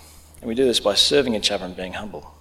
and 0.41 0.49
we 0.49 0.55
do 0.55 0.65
this 0.65 0.81
by 0.81 0.95
serving 0.95 1.35
each 1.35 1.51
other 1.51 1.63
and 1.63 1.73
being 1.73 1.93
humble. 1.93 2.34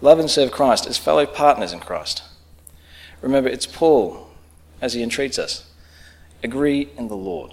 Love 0.00 0.18
and 0.18 0.30
serve 0.30 0.52
Christ 0.52 0.86
as 0.86 0.98
fellow 0.98 1.26
partners 1.26 1.72
in 1.72 1.80
Christ. 1.80 2.22
Remember, 3.22 3.48
it's 3.48 3.66
Paul 3.66 4.28
as 4.80 4.92
he 4.92 5.02
entreats 5.02 5.38
us. 5.38 5.68
Agree 6.42 6.90
in 6.96 7.08
the 7.08 7.16
Lord. 7.16 7.52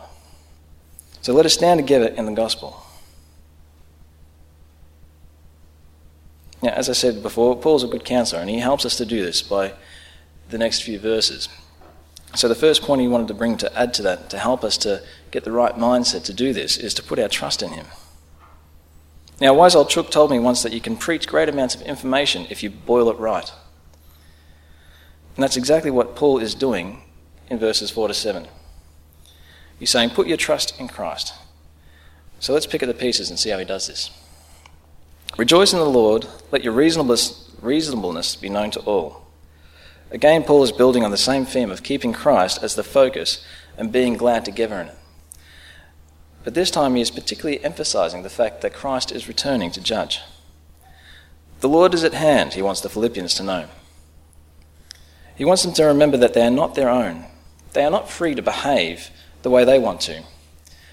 So 1.22 1.34
let 1.34 1.46
us 1.46 1.54
stand 1.54 1.80
together 1.80 2.08
in 2.08 2.26
the 2.26 2.34
gospel. 2.34 2.84
Now, 6.62 6.72
as 6.72 6.90
I 6.90 6.94
said 6.94 7.22
before, 7.24 7.58
Paul's 7.58 7.84
a 7.84 7.88
good 7.88 8.06
counselor, 8.06 8.42
and 8.42 8.50
he 8.50 8.60
helps 8.60 8.86
us 8.86 8.98
to 8.98 9.06
do 9.06 9.24
this 9.24 9.42
by 9.42 9.74
the 10.50 10.58
next 10.58 10.84
few 10.84 11.00
verses. 11.00 11.50
So, 12.36 12.48
the 12.48 12.56
first 12.56 12.82
point 12.82 13.02
he 13.02 13.08
wanted 13.08 13.28
to 13.28 13.34
bring 13.34 13.58
to 13.58 13.78
add 13.78 13.94
to 13.96 14.02
that, 14.04 14.30
to 14.32 14.40
help 14.40 14.64
us 14.64 14.78
to 14.80 15.04
get 15.30 15.44
the 15.44 15.52
right 15.52 15.76
mindset 15.76 16.24
to 16.26 16.34
do 16.34 16.54
this, 16.54 16.78
is 16.78 16.94
to 16.96 17.04
put 17.04 17.20
our 17.20 17.28
trust 17.28 17.62
in 17.62 17.74
him. 17.74 17.86
Now, 19.42 19.54
wise 19.54 19.76
old 19.76 19.90
Chook 19.90 20.12
told 20.12 20.32
me 20.32 20.40
once 20.40 20.64
that 20.64 20.74
you 20.74 20.82
can 20.82 20.96
preach 20.96 21.28
great 21.28 21.50
amounts 21.50 21.76
of 21.76 21.82
information 21.82 22.48
if 22.50 22.64
you 22.64 22.70
boil 22.70 23.10
it 23.10 23.18
right. 23.18 23.52
And 25.36 25.44
that's 25.44 25.58
exactly 25.58 25.92
what 25.92 26.16
Paul 26.16 26.40
is 26.40 26.54
doing 26.54 27.02
in 27.50 27.58
verses 27.58 27.90
4 27.90 28.08
to 28.08 28.14
7. 28.14 28.48
He's 29.80 29.90
saying, 29.90 30.12
Put 30.12 30.28
your 30.28 30.38
trust 30.38 30.80
in 30.80 30.88
Christ. 30.88 31.34
So 32.40 32.54
let's 32.54 32.68
pick 32.68 32.84
at 32.84 32.88
the 32.88 32.94
pieces 32.94 33.30
and 33.30 33.40
see 33.40 33.50
how 33.50 33.58
he 33.58 33.66
does 33.66 33.88
this. 33.88 34.12
Rejoice 35.38 35.74
in 35.74 35.80
the 35.80 35.86
Lord, 35.86 36.28
let 36.52 36.64
your 36.64 36.74
reasonableness, 36.74 37.52
reasonableness 37.62 38.36
be 38.36 38.50
known 38.50 38.70
to 38.72 38.80
all. 38.82 39.26
Again, 40.12 40.44
Paul 40.44 40.64
is 40.64 40.72
building 40.72 41.04
on 41.04 41.10
the 41.10 41.18
same 41.18 41.44
theme 41.44 41.72
of 41.72 41.82
keeping 41.82 42.14
Christ 42.14 42.62
as 42.62 42.76
the 42.76 42.84
focus 42.84 43.44
and 43.78 43.92
being 43.92 44.16
glad 44.16 44.46
together 44.46 44.80
in 44.80 44.90
it. 44.90 44.98
But 46.44 46.54
this 46.54 46.72
time 46.72 46.96
he 46.96 47.02
is 47.02 47.12
particularly 47.12 47.64
emphasizing 47.64 48.24
the 48.24 48.30
fact 48.30 48.62
that 48.62 48.74
Christ 48.74 49.12
is 49.12 49.28
returning 49.28 49.72
to 49.72 49.82
judge. 49.82 50.22
The 51.62 51.70
Lord 51.70 51.94
is 51.94 52.04
at 52.04 52.14
hand, 52.14 52.54
he 52.54 52.62
wants 52.62 52.82
the 52.82 52.90
Philippians 52.90 53.34
to 53.36 53.44
know. 53.44 53.68
He 55.36 55.46
wants 55.46 55.64
them 55.64 55.74
to 55.74 55.86
remember 55.86 56.18
that 56.18 56.34
they 56.34 56.46
are 56.46 56.52
not 56.52 56.76
their 56.76 56.90
own. 56.90 57.26
They 57.72 57.84
are 57.84 57.92
not 57.92 58.10
free 58.10 58.36
to 58.36 58.42
behave 58.42 59.10
the 59.42 59.50
way 59.50 59.64
they 59.64 59.80
want 59.80 60.02
to. 60.02 60.24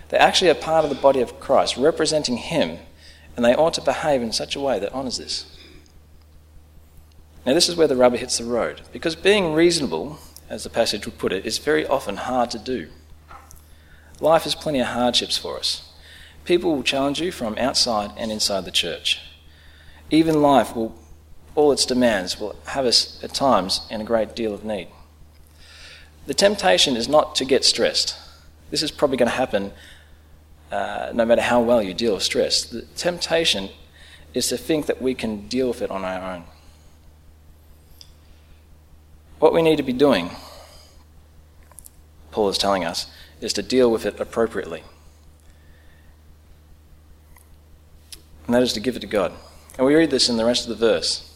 They 0.09 0.17
actually 0.17 0.51
are 0.51 0.55
part 0.55 0.85
of 0.85 0.91
the 0.91 1.01
body 1.01 1.21
of 1.21 1.41
Christ, 1.41 1.77
representing 1.77 2.37
him, 2.37 2.79
and 3.37 3.45
they 3.45 3.55
ought 3.55 3.75
to 3.75 3.81
behave 3.81 4.23
in 4.23 4.33
such 4.33 4.57
a 4.57 4.61
way 4.61 4.79
that 4.79 4.93
honours 4.93 5.19
this. 5.19 5.57
Now, 7.45 7.55
this 7.55 7.69
is 7.69 7.77
where 7.77 7.89
the 7.89 7.97
rubber 7.97 8.17
hits 8.17 8.39
the 8.39 8.45
road, 8.45 8.83
because 8.93 9.17
being 9.17 9.55
reasonable, 9.55 10.19
as 10.49 10.65
the 10.65 10.71
passage 10.71 11.07
would 11.07 11.19
put 11.19 11.33
it, 11.33 11.47
is 11.47 11.59
very 11.59 11.87
often 11.87 12.17
hard 12.17 12.51
to 12.51 12.59
do. 12.59 12.89
Life 14.21 14.45
has 14.45 14.55
plenty 14.55 14.81
of 14.81 14.89
hardships 14.89 15.39
for 15.39 15.59
us. 15.59 15.91
People 16.45 16.75
will 16.75 16.83
challenge 16.83 17.21
you 17.21 17.33
from 17.33 17.57
outside 17.59 18.11
and 18.17 18.31
inside 18.31 18.65
the 18.65 18.71
church. 18.71 19.21
Even 20.11 20.43
life 20.43 20.75
will, 20.77 20.95
all 21.55 21.73
its 21.73 21.87
demands 21.87 22.39
will 22.39 22.57
have 22.67 22.85
us 22.85 23.23
at 23.23 23.33
times 23.33 23.87
in 23.91 24.01
a 24.01 24.05
great 24.05 24.37
deal 24.37 24.53
of 24.53 24.65
need. 24.65 24.89
The 26.27 26.35
temptation 26.35 26.97
is 26.97 27.09
not 27.09 27.35
to 27.37 27.45
get 27.45 27.65
stressed. 27.65 28.17
This 28.71 28.83
is 28.83 28.91
probably 28.91 29.17
going 29.17 29.31
to 29.31 29.37
happen 29.37 29.73
uh, 30.71 31.11
no 31.15 31.25
matter 31.25 31.43
how 31.43 31.61
well 31.61 31.83
you 31.83 31.95
deal 31.95 32.15
with 32.15 32.23
stress. 32.23 32.63
The 32.63 32.83
temptation 32.97 33.71
is 34.35 34.49
to 34.49 34.57
think 34.57 34.87
that 34.87 35.03
we 35.03 35.15
can 35.15 35.49
deal 35.49 35.69
with 35.69 35.83
it 35.83 35.91
on 35.91 36.05
our 36.05 36.35
own. 36.35 36.45
What 39.41 39.53
we 39.53 39.63
need 39.63 39.77
to 39.77 39.83
be 39.83 39.93
doing, 39.93 40.31
Paul 42.31 42.51
is 42.51 42.59
telling 42.59 42.85
us, 42.85 43.11
is 43.41 43.53
to 43.55 43.63
deal 43.63 43.91
with 43.91 44.07
it 44.07 44.21
appropriately. 44.21 44.83
And 48.47 48.55
that 48.55 48.63
is 48.63 48.73
to 48.73 48.81
give 48.81 48.97
it 48.97 49.01
to 49.01 49.07
God. 49.07 49.33
And 49.79 49.87
we 49.87 49.95
read 49.95 50.11
this 50.11 50.29
in 50.29 50.37
the 50.37 50.45
rest 50.45 50.65
of 50.65 50.69
the 50.69 50.87
verse. 50.87 51.27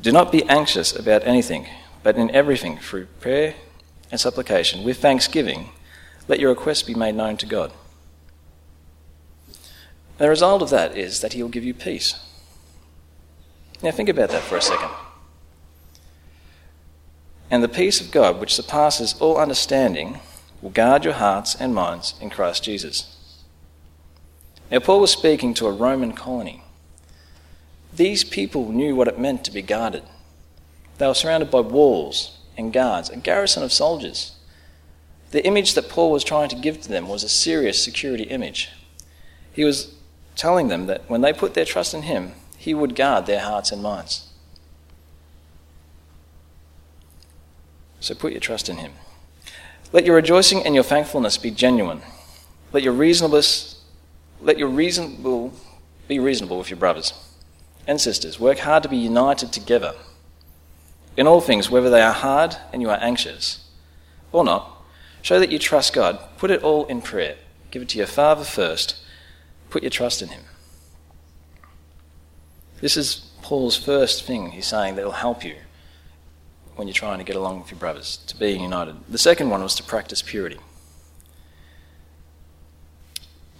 Do 0.00 0.12
not 0.12 0.32
be 0.32 0.44
anxious 0.44 0.94
about 0.94 1.26
anything, 1.26 1.66
but 2.02 2.16
in 2.16 2.30
everything, 2.30 2.78
through 2.78 3.06
prayer 3.20 3.54
and 4.10 4.20
supplication, 4.20 4.84
with 4.84 4.98
thanksgiving, 4.98 5.70
let 6.28 6.40
your 6.40 6.50
requests 6.50 6.82
be 6.82 6.94
made 6.94 7.14
known 7.14 7.36
to 7.38 7.46
God. 7.46 7.72
The 10.18 10.28
result 10.28 10.62
of 10.62 10.70
that 10.70 10.96
is 10.96 11.20
that 11.20 11.32
He 11.32 11.42
will 11.42 11.50
give 11.50 11.64
you 11.64 11.74
peace. 11.74 12.18
Now, 13.82 13.90
think 13.90 14.08
about 14.08 14.30
that 14.30 14.42
for 14.42 14.56
a 14.56 14.62
second. 14.62 14.90
And 17.50 17.62
the 17.62 17.68
peace 17.68 18.00
of 18.00 18.10
God, 18.10 18.40
which 18.40 18.54
surpasses 18.54 19.14
all 19.20 19.36
understanding, 19.36 20.20
will 20.64 20.70
guard 20.70 21.04
your 21.04 21.12
hearts 21.12 21.54
and 21.54 21.74
minds 21.74 22.14
in 22.22 22.30
Christ 22.30 22.64
Jesus. 22.64 23.42
Now, 24.70 24.78
Paul 24.78 25.00
was 25.00 25.10
speaking 25.10 25.52
to 25.54 25.66
a 25.66 25.72
Roman 25.72 26.12
colony. 26.14 26.62
These 27.94 28.24
people 28.24 28.72
knew 28.72 28.96
what 28.96 29.06
it 29.06 29.18
meant 29.18 29.44
to 29.44 29.50
be 29.50 29.60
guarded. 29.60 30.04
They 30.96 31.06
were 31.06 31.12
surrounded 31.12 31.50
by 31.50 31.60
walls 31.60 32.38
and 32.56 32.72
guards, 32.72 33.10
a 33.10 33.18
garrison 33.18 33.62
of 33.62 33.74
soldiers. 33.74 34.36
The 35.32 35.44
image 35.44 35.74
that 35.74 35.90
Paul 35.90 36.10
was 36.10 36.24
trying 36.24 36.48
to 36.48 36.56
give 36.56 36.80
to 36.80 36.88
them 36.88 37.08
was 37.08 37.22
a 37.22 37.28
serious 37.28 37.84
security 37.84 38.24
image. 38.24 38.70
He 39.52 39.64
was 39.64 39.94
telling 40.34 40.68
them 40.68 40.86
that 40.86 41.02
when 41.10 41.20
they 41.20 41.34
put 41.34 41.52
their 41.52 41.66
trust 41.66 41.92
in 41.92 42.02
him, 42.02 42.32
he 42.56 42.72
would 42.72 42.96
guard 42.96 43.26
their 43.26 43.40
hearts 43.40 43.70
and 43.70 43.82
minds. 43.82 44.30
So 48.00 48.14
put 48.14 48.32
your 48.32 48.40
trust 48.40 48.70
in 48.70 48.78
him. 48.78 48.92
Let 49.94 50.04
your 50.04 50.16
rejoicing 50.16 50.66
and 50.66 50.74
your 50.74 50.82
thankfulness 50.82 51.38
be 51.38 51.52
genuine. 51.52 52.02
Let 52.72 52.82
your 52.82 52.94
reasonableness, 52.94 53.80
let 54.40 54.58
your 54.58 54.66
reasonable 54.66 55.52
be 56.08 56.18
reasonable 56.18 56.58
with 56.58 56.68
your 56.68 56.80
brothers 56.80 57.14
and 57.86 58.00
sisters. 58.00 58.40
Work 58.40 58.58
hard 58.58 58.82
to 58.82 58.88
be 58.88 58.96
united 58.96 59.52
together. 59.52 59.94
In 61.16 61.28
all 61.28 61.40
things, 61.40 61.70
whether 61.70 61.90
they 61.90 62.02
are 62.02 62.12
hard 62.12 62.56
and 62.72 62.82
you 62.82 62.90
are 62.90 62.98
anxious 63.00 63.70
or 64.32 64.42
not, 64.42 64.82
show 65.22 65.38
that 65.38 65.52
you 65.52 65.60
trust 65.60 65.92
God. 65.94 66.18
Put 66.38 66.50
it 66.50 66.64
all 66.64 66.86
in 66.86 67.00
prayer. 67.00 67.36
Give 67.70 67.82
it 67.82 67.90
to 67.90 67.98
your 67.98 68.08
Father 68.08 68.42
first 68.42 68.96
Put 69.70 69.82
your 69.82 69.90
trust 69.90 70.22
in 70.22 70.28
Him. 70.28 70.42
This 72.80 72.96
is 72.96 73.30
Paul's 73.42 73.76
first 73.76 74.24
thing 74.24 74.52
he's 74.52 74.68
saying 74.68 74.94
that 74.94 75.04
will 75.04 75.12
help 75.12 75.44
you 75.44 75.56
when 76.76 76.88
you're 76.88 76.94
trying 76.94 77.18
to 77.18 77.24
get 77.24 77.36
along 77.36 77.60
with 77.60 77.70
your 77.70 77.78
brothers, 77.78 78.18
to 78.26 78.36
being 78.36 78.62
united. 78.62 78.96
The 79.08 79.18
second 79.18 79.50
one 79.50 79.62
was 79.62 79.74
to 79.76 79.82
practice 79.82 80.22
purity. 80.22 80.58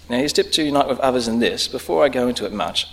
Now, 0.09 0.18
here's 0.18 0.33
tip 0.33 0.52
to 0.52 0.62
unite 0.62 0.88
with 0.88 0.99
others 1.00 1.28
in 1.28 1.38
this. 1.38 1.66
Before 1.66 2.04
I 2.04 2.09
go 2.09 2.28
into 2.28 2.44
it 2.44 2.52
much, 2.52 2.88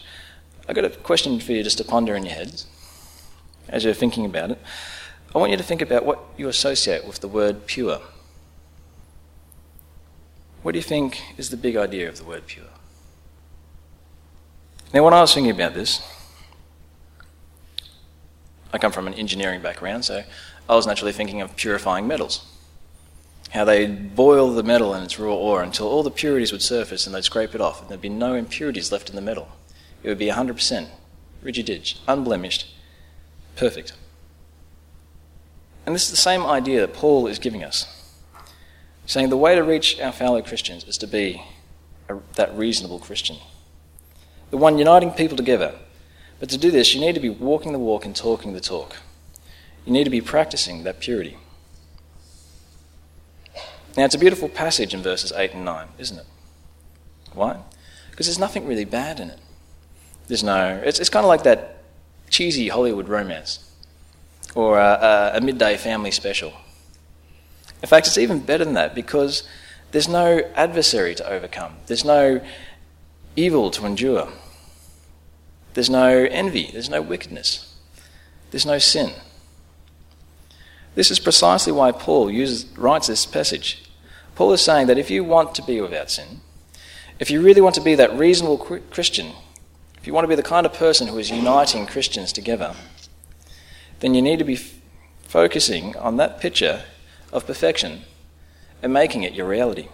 I've 0.67 0.75
got 0.75 0.85
a 0.85 0.89
question 0.89 1.39
for 1.39 1.51
you 1.51 1.63
just 1.63 1.77
to 1.79 1.83
ponder 1.83 2.15
in 2.15 2.25
your 2.25 2.35
heads 2.35 2.67
as 3.67 3.83
you're 3.83 3.93
thinking 3.93 4.25
about 4.25 4.51
it. 4.51 4.59
I 5.33 5.37
want 5.37 5.51
you 5.51 5.57
to 5.57 5.63
think 5.63 5.81
about 5.81 6.05
what 6.05 6.19
you 6.37 6.47
associate 6.47 7.05
with 7.05 7.19
the 7.19 7.27
word 7.27 7.65
pure. 7.65 8.01
What 10.61 10.73
do 10.73 10.77
you 10.77 10.83
think 10.83 11.21
is 11.37 11.49
the 11.49 11.57
big 11.57 11.75
idea 11.75 12.07
of 12.07 12.17
the 12.17 12.23
word 12.23 12.47
pure? 12.47 12.65
Now, 14.93 15.03
when 15.03 15.13
I 15.13 15.21
was 15.21 15.33
thinking 15.33 15.51
about 15.51 15.73
this, 15.73 16.01
I 18.73 18.77
come 18.77 18.91
from 18.91 19.07
an 19.07 19.13
engineering 19.13 19.61
background, 19.61 20.05
so 20.05 20.23
I 20.69 20.75
was 20.75 20.87
naturally 20.87 21.11
thinking 21.11 21.41
of 21.41 21.55
purifying 21.55 22.07
metals. 22.07 22.45
How 23.51 23.65
they'd 23.65 24.15
boil 24.15 24.51
the 24.53 24.63
metal 24.63 24.93
in 24.93 25.03
its 25.03 25.19
raw 25.19 25.33
ore 25.33 25.61
until 25.61 25.87
all 25.87 26.03
the 26.03 26.11
purities 26.11 26.51
would 26.51 26.61
surface 26.61 27.05
and 27.05 27.13
they'd 27.13 27.23
scrape 27.23 27.53
it 27.53 27.61
off, 27.61 27.81
and 27.81 27.89
there'd 27.89 28.01
be 28.01 28.09
no 28.09 28.33
impurities 28.33 28.91
left 28.91 29.09
in 29.09 29.15
the 29.15 29.21
metal. 29.21 29.49
It 30.03 30.09
would 30.09 30.17
be 30.17 30.29
100% 30.29 30.87
rigid, 31.41 31.93
unblemished, 32.07 32.73
perfect. 33.55 33.93
And 35.85 35.93
this 35.93 36.03
is 36.03 36.11
the 36.11 36.17
same 36.17 36.45
idea 36.45 36.79
that 36.81 36.93
Paul 36.93 37.27
is 37.27 37.39
giving 37.39 37.63
us, 37.63 38.13
saying 39.05 39.29
the 39.29 39.37
way 39.37 39.55
to 39.55 39.63
reach 39.63 39.99
our 39.99 40.11
fellow 40.11 40.41
Christians 40.41 40.85
is 40.85 40.97
to 40.99 41.07
be 41.07 41.43
a, 42.07 42.17
that 42.35 42.55
reasonable 42.55 42.99
Christian 42.99 43.37
the 44.51 44.57
one 44.57 44.77
uniting 44.77 45.11
people 45.11 45.35
together. 45.35 45.73
But 46.41 46.49
to 46.49 46.57
do 46.57 46.71
this, 46.71 46.95
you 46.95 46.99
need 46.99 47.13
to 47.13 47.21
be 47.21 47.29
walking 47.29 47.71
the 47.71 47.77
walk 47.77 48.03
and 48.03 48.15
talking 48.15 48.53
the 48.53 48.59
talk. 48.59 48.97
You 49.85 49.93
need 49.93 50.05
to 50.05 50.09
be 50.09 50.21
practicing 50.21 50.83
that 50.83 50.99
purity. 50.99 51.37
Now, 53.95 54.05
it's 54.05 54.15
a 54.15 54.19
beautiful 54.19 54.49
passage 54.49 54.95
in 54.95 55.03
verses 55.03 55.31
8 55.31 55.53
and 55.53 55.63
9, 55.63 55.87
isn't 55.99 56.17
it? 56.17 56.25
Why? 57.33 57.59
Because 58.09 58.25
there's 58.25 58.39
nothing 58.39 58.65
really 58.65 58.85
bad 58.85 59.19
in 59.19 59.29
it. 59.29 59.37
There's 60.27 60.43
no, 60.43 60.81
it's, 60.83 60.99
it's 60.99 61.09
kind 61.09 61.23
of 61.23 61.27
like 61.27 61.43
that 61.43 61.83
cheesy 62.31 62.69
Hollywood 62.69 63.07
romance 63.07 63.71
or 64.55 64.79
a, 64.79 65.33
a 65.35 65.41
midday 65.41 65.77
family 65.77 66.09
special. 66.09 66.53
In 67.83 67.87
fact, 67.87 68.07
it's 68.07 68.17
even 68.17 68.39
better 68.39 68.65
than 68.65 68.73
that 68.73 68.95
because 68.95 69.43
there's 69.91 70.07
no 70.07 70.39
adversary 70.55 71.13
to 71.15 71.29
overcome, 71.29 71.75
there's 71.85 72.05
no 72.05 72.41
evil 73.35 73.69
to 73.71 73.85
endure. 73.85 74.31
There's 75.73 75.89
no 75.89 76.09
envy, 76.09 76.69
there's 76.71 76.89
no 76.89 77.01
wickedness, 77.01 77.73
there's 78.51 78.65
no 78.65 78.77
sin. 78.77 79.11
This 80.95 81.09
is 81.09 81.19
precisely 81.19 81.71
why 81.71 81.91
Paul 81.91 82.29
uses, 82.29 82.65
writes 82.77 83.07
this 83.07 83.25
passage. 83.25 83.83
Paul 84.35 84.51
is 84.51 84.61
saying 84.61 84.87
that 84.87 84.97
if 84.97 85.09
you 85.09 85.23
want 85.23 85.55
to 85.55 85.61
be 85.61 85.79
without 85.79 86.11
sin, 86.11 86.41
if 87.19 87.31
you 87.31 87.41
really 87.41 87.61
want 87.61 87.75
to 87.75 87.81
be 87.81 87.95
that 87.95 88.13
reasonable 88.17 88.57
Christian, 88.57 89.31
if 89.97 90.07
you 90.07 90.13
want 90.13 90.23
to 90.23 90.29
be 90.29 90.35
the 90.35 90.43
kind 90.43 90.65
of 90.65 90.73
person 90.73 91.07
who 91.07 91.17
is 91.17 91.29
uniting 91.29 91.85
Christians 91.85 92.33
together, 92.33 92.75
then 93.99 94.15
you 94.15 94.21
need 94.21 94.39
to 94.39 94.45
be 94.45 94.55
f- 94.55 94.73
focusing 95.21 95.95
on 95.97 96.17
that 96.17 96.41
picture 96.41 96.83
of 97.31 97.45
perfection 97.45 98.01
and 98.81 98.91
making 98.91 99.23
it 99.23 99.33
your 99.33 99.47
reality. 99.47 99.87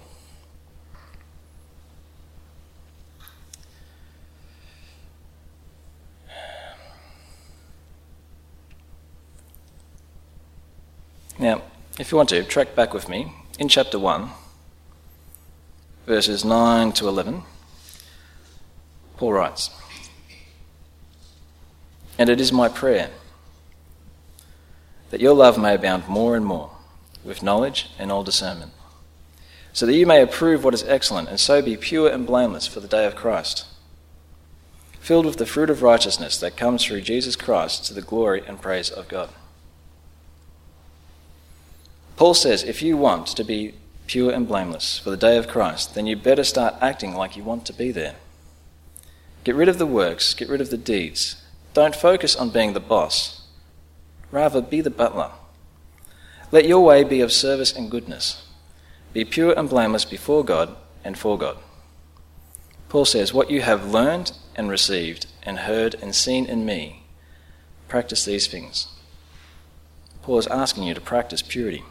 Now, 11.48 11.62
if 11.98 12.12
you 12.12 12.18
want 12.18 12.28
to, 12.28 12.44
track 12.44 12.76
back 12.76 12.94
with 12.94 13.08
me 13.08 13.32
in 13.58 13.70
chapter 13.70 13.98
1, 13.98 14.32
verses 16.06 16.44
9 16.44 16.92
to 16.92 17.08
11. 17.08 17.44
Paul 19.16 19.32
writes, 19.32 19.70
And 22.18 22.30
it 22.30 22.42
is 22.42 22.52
my 22.52 22.68
prayer 22.68 23.12
that 25.10 25.22
your 25.22 25.34
love 25.34 25.58
may 25.58 25.76
abound 25.76 26.10
more 26.10 26.36
and 26.36 26.46
more 26.46 26.72
with 27.24 27.42
knowledge 27.42 27.92
and 27.98 28.12
all 28.12 28.26
discernment, 28.26 28.74
so 29.72 29.86
that 29.86 29.96
you 29.96 30.06
may 30.06 30.22
approve 30.22 30.66
what 30.66 30.74
is 30.74 30.84
excellent 30.84 31.30
and 31.30 31.40
so 31.40 31.62
be 31.62 31.78
pure 31.78 32.10
and 32.10 32.28
blameless 32.28 32.68
for 32.68 32.82
the 32.82 32.90
day 32.90 33.06
of 33.06 33.16
Christ, 33.16 33.66
filled 35.00 35.26
with 35.26 35.38
the 35.38 35.46
fruit 35.46 35.70
of 35.70 35.82
righteousness 35.82 36.38
that 36.42 36.58
comes 36.58 36.84
through 36.84 37.04
Jesus 37.04 37.38
Christ 37.38 37.86
to 37.86 37.94
the 37.94 38.02
glory 38.02 38.44
and 38.46 38.62
praise 38.62 38.90
of 38.90 39.08
God. 39.08 39.30
Paul 42.18 42.34
says 42.34 42.64
if 42.64 42.82
you 42.82 42.98
want 42.98 43.28
to 43.28 43.44
be 43.44 43.76
pure 44.08 44.32
and 44.32 44.48
blameless 44.48 44.98
for 44.98 45.12
the 45.12 45.18
day 45.18 45.38
of 45.38 45.48
Christ, 45.48 45.94
then 45.94 46.08
you 46.08 46.16
better 46.16 46.44
start 46.44 46.74
acting 46.82 47.14
like 47.14 47.38
you 47.38 47.44
want 47.44 47.66
to 47.68 47.74
be 47.74 47.92
there. 47.92 48.16
Get 49.44 49.56
rid 49.56 49.70
of 49.70 49.78
the 49.78 49.86
works, 49.86 50.34
get 50.34 50.50
rid 50.50 50.60
of 50.60 50.72
the 50.72 50.78
deeds. 50.78 51.42
Don't 51.76 51.96
focus 51.96 52.36
on 52.36 52.50
being 52.50 52.74
the 52.74 52.80
boss. 52.80 53.48
Rather, 54.32 54.62
be 54.62 54.82
the 54.82 54.90
butler. 54.90 55.30
Let 56.52 56.68
your 56.68 56.84
way 56.84 57.04
be 57.04 57.22
of 57.22 57.32
service 57.32 57.72
and 57.72 57.92
goodness. 57.92 58.48
Be 59.14 59.24
pure 59.24 59.54
and 59.58 59.70
blameless 59.70 60.04
before 60.04 60.44
God 60.44 60.76
and 61.04 61.18
for 61.18 61.38
God. 61.38 61.58
Paul 62.90 63.06
says, 63.06 63.32
What 63.32 63.52
you 63.52 63.62
have 63.62 63.92
learned 63.92 64.32
and 64.56 64.72
received 64.72 65.28
and 65.44 65.60
heard 65.60 65.96
and 66.02 66.16
seen 66.16 66.48
in 66.48 66.66
me, 66.66 67.04
practice 67.88 68.26
these 68.26 68.48
things. 68.48 68.88
Paul 70.24 70.40
is 70.40 70.48
asking 70.48 70.84
you 70.84 70.96
to 70.96 71.02
practice 71.02 71.44
purity. 71.44 71.84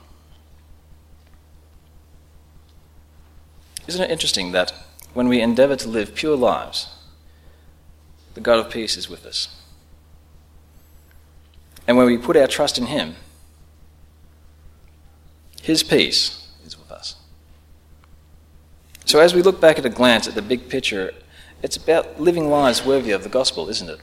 Isn't 3.86 4.02
it 4.02 4.10
interesting 4.10 4.52
that 4.52 4.72
when 5.14 5.28
we 5.28 5.40
endeavour 5.40 5.76
to 5.76 5.88
live 5.88 6.14
pure 6.14 6.36
lives, 6.36 6.88
the 8.34 8.40
God 8.40 8.58
of 8.58 8.70
peace 8.70 8.96
is 8.96 9.08
with 9.08 9.24
us? 9.24 9.48
And 11.86 11.96
when 11.96 12.06
we 12.06 12.18
put 12.18 12.36
our 12.36 12.48
trust 12.48 12.78
in 12.78 12.86
Him, 12.86 13.14
His 15.62 15.82
peace 15.82 16.48
is 16.64 16.76
with 16.76 16.90
us. 16.90 17.16
So, 19.04 19.20
as 19.20 19.34
we 19.34 19.42
look 19.42 19.60
back 19.60 19.78
at 19.78 19.86
a 19.86 19.90
glance 19.90 20.26
at 20.26 20.34
the 20.34 20.42
big 20.42 20.68
picture 20.68 21.12
It's 21.62 21.76
about 21.76 22.20
living 22.20 22.50
lives 22.50 22.84
worthy 22.84 23.12
of 23.12 23.22
the 23.22 23.28
gospel, 23.28 23.68
isn't 23.68 23.88
it? 23.88 24.00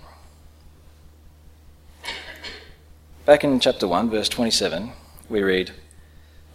Back 3.26 3.44
in 3.44 3.60
chapter 3.60 3.88
1, 3.88 4.10
verse 4.10 4.28
27, 4.28 4.92
we 5.30 5.44
read, 5.44 5.72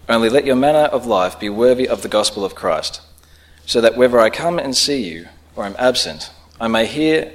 Only 0.09 0.29
let 0.29 0.45
your 0.45 0.57
manner 0.57 0.91
of 0.91 1.07
life 1.07 1.39
be 1.39 1.49
worthy 1.49 1.89
of 1.89 2.03
the 2.03 2.09
gospel 2.09 2.45
of 2.45 2.55
Christ, 2.55 3.01
so 3.69 3.83
that 3.83 3.99
whether 3.99 4.19
I 4.19 4.31
come 4.31 4.59
and 4.59 4.75
see 4.75 5.07
you 5.07 5.29
or 5.55 5.67
am 5.67 5.77
absent, 5.79 6.31
I 6.59 6.69
may 6.69 6.87
hear 6.87 7.35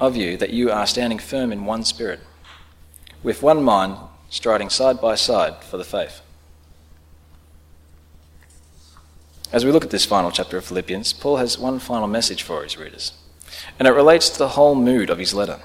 of 0.00 0.16
you 0.16 0.38
that 0.38 0.48
you 0.48 0.70
are 0.70 0.86
standing 0.86 1.18
firm 1.18 1.52
in 1.52 1.66
one 1.66 1.84
spirit, 1.84 2.20
with 3.22 3.42
one 3.42 3.62
mind, 3.62 3.98
striding 4.30 4.70
side 4.70 4.98
by 4.98 5.16
side 5.16 5.62
for 5.62 5.76
the 5.76 5.84
faith. 5.84 6.22
As 9.52 9.62
we 9.62 9.72
look 9.72 9.84
at 9.84 9.90
this 9.90 10.06
final 10.06 10.30
chapter 10.30 10.56
of 10.56 10.64
Philippians, 10.64 11.12
Paul 11.12 11.36
has 11.36 11.58
one 11.58 11.80
final 11.80 12.08
message 12.08 12.42
for 12.42 12.62
his 12.62 12.78
readers, 12.78 13.12
and 13.78 13.86
it 13.86 13.92
relates 13.92 14.30
to 14.30 14.38
the 14.38 14.48
whole 14.48 14.74
mood 14.74 15.10
of 15.10 15.18
his 15.18 15.34
letter. 15.34 15.60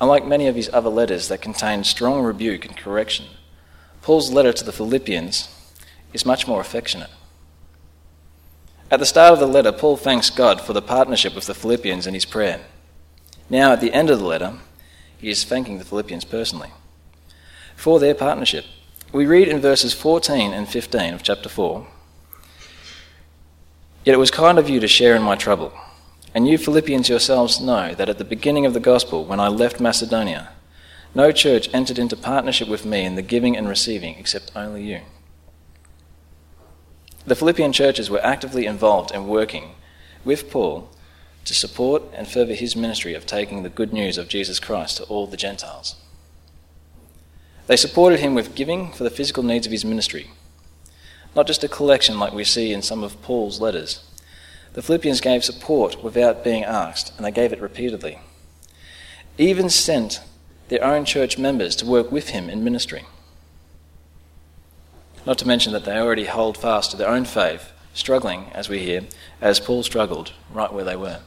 Unlike 0.00 0.26
many 0.26 0.48
of 0.48 0.56
his 0.56 0.68
other 0.72 0.90
letters 0.90 1.28
that 1.28 1.42
contain 1.42 1.84
strong 1.84 2.22
rebuke 2.22 2.64
and 2.64 2.76
correction, 2.76 3.26
Paul's 4.02 4.32
letter 4.32 4.52
to 4.52 4.64
the 4.64 4.72
Philippians 4.72 5.48
is 6.12 6.26
much 6.26 6.48
more 6.48 6.60
affectionate. 6.60 7.10
At 8.90 8.98
the 8.98 9.06
start 9.06 9.32
of 9.32 9.38
the 9.38 9.46
letter, 9.46 9.70
Paul 9.70 9.96
thanks 9.96 10.30
God 10.30 10.60
for 10.60 10.72
the 10.72 10.82
partnership 10.82 11.36
of 11.36 11.46
the 11.46 11.54
Philippians 11.54 12.06
in 12.06 12.14
his 12.14 12.24
prayer. 12.24 12.60
Now, 13.48 13.72
at 13.72 13.80
the 13.80 13.92
end 13.92 14.10
of 14.10 14.18
the 14.18 14.24
letter, 14.24 14.54
he 15.18 15.30
is 15.30 15.44
thanking 15.44 15.78
the 15.78 15.84
Philippians 15.84 16.24
personally 16.24 16.70
for 17.76 18.00
their 18.00 18.14
partnership. 18.14 18.64
We 19.12 19.26
read 19.26 19.48
in 19.48 19.60
verses 19.60 19.94
14 19.94 20.52
and 20.52 20.68
15 20.68 21.14
of 21.14 21.22
chapter 21.22 21.48
4 21.48 21.86
Yet 24.04 24.14
it 24.14 24.18
was 24.18 24.30
kind 24.30 24.58
of 24.58 24.68
you 24.68 24.80
to 24.80 24.88
share 24.88 25.14
in 25.14 25.22
my 25.22 25.36
trouble. 25.36 25.72
And 26.34 26.48
you 26.48 26.56
Philippians 26.56 27.08
yourselves 27.08 27.60
know 27.60 27.94
that 27.94 28.08
at 28.08 28.18
the 28.18 28.24
beginning 28.24 28.64
of 28.64 28.72
the 28.72 28.80
gospel, 28.80 29.24
when 29.24 29.40
I 29.40 29.48
left 29.48 29.78
Macedonia, 29.78 30.48
no 31.14 31.32
church 31.32 31.68
entered 31.74 31.98
into 31.98 32.16
partnership 32.16 32.66
with 32.68 32.86
me 32.86 33.04
in 33.04 33.16
the 33.16 33.22
giving 33.22 33.56
and 33.56 33.68
receiving 33.68 34.16
except 34.16 34.52
only 34.56 34.84
you. 34.84 35.00
The 37.26 37.34
Philippian 37.34 37.72
churches 37.72 38.10
were 38.10 38.24
actively 38.24 38.66
involved 38.66 39.12
in 39.12 39.26
working 39.26 39.74
with 40.24 40.50
Paul 40.50 40.90
to 41.44 41.54
support 41.54 42.02
and 42.14 42.28
further 42.28 42.54
his 42.54 42.76
ministry 42.76 43.14
of 43.14 43.26
taking 43.26 43.62
the 43.62 43.68
good 43.68 43.92
news 43.92 44.18
of 44.18 44.28
Jesus 44.28 44.60
Christ 44.60 44.98
to 44.98 45.04
all 45.04 45.26
the 45.26 45.36
Gentiles. 45.36 45.96
They 47.66 47.76
supported 47.76 48.20
him 48.20 48.34
with 48.34 48.54
giving 48.54 48.92
for 48.92 49.04
the 49.04 49.10
physical 49.10 49.42
needs 49.42 49.66
of 49.66 49.72
his 49.72 49.84
ministry, 49.84 50.30
not 51.36 51.46
just 51.46 51.64
a 51.64 51.68
collection 51.68 52.18
like 52.18 52.32
we 52.32 52.44
see 52.44 52.72
in 52.72 52.82
some 52.82 53.04
of 53.04 53.20
Paul's 53.22 53.60
letters 53.60 54.02
the 54.72 54.82
Philippians 54.82 55.20
gave 55.20 55.44
support 55.44 56.02
without 56.02 56.44
being 56.44 56.64
asked, 56.64 57.12
and 57.16 57.26
they 57.26 57.32
gave 57.32 57.52
it 57.52 57.60
repeatedly. 57.60 58.20
Even 59.36 59.68
sent 59.68 60.20
their 60.68 60.84
own 60.84 61.04
church 61.04 61.38
members 61.38 61.74
to 61.76 61.86
work 61.86 62.12
with 62.12 62.28
him 62.28 62.48
in 62.48 62.62
ministry. 62.62 63.04
Not 65.26 65.38
to 65.38 65.46
mention 65.46 65.72
that 65.72 65.84
they 65.84 65.98
already 65.98 66.24
hold 66.24 66.56
fast 66.56 66.90
to 66.90 66.96
their 66.96 67.08
own 67.08 67.24
faith, 67.24 67.72
struggling, 67.94 68.46
as 68.54 68.68
we 68.68 68.80
hear, 68.80 69.04
as 69.40 69.60
Paul 69.60 69.82
struggled 69.82 70.32
right 70.52 70.72
where 70.72 70.84
they 70.84 70.96
were. 70.96 71.20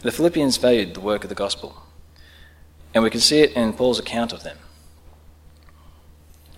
The 0.00 0.12
Philippians 0.12 0.58
valued 0.58 0.94
the 0.94 1.00
work 1.00 1.24
of 1.24 1.28
the 1.28 1.34
gospel, 1.34 1.82
and 2.94 3.02
we 3.02 3.10
can 3.10 3.20
see 3.20 3.40
it 3.40 3.52
in 3.52 3.72
Paul's 3.72 3.98
account 3.98 4.32
of 4.32 4.42
them. 4.42 4.58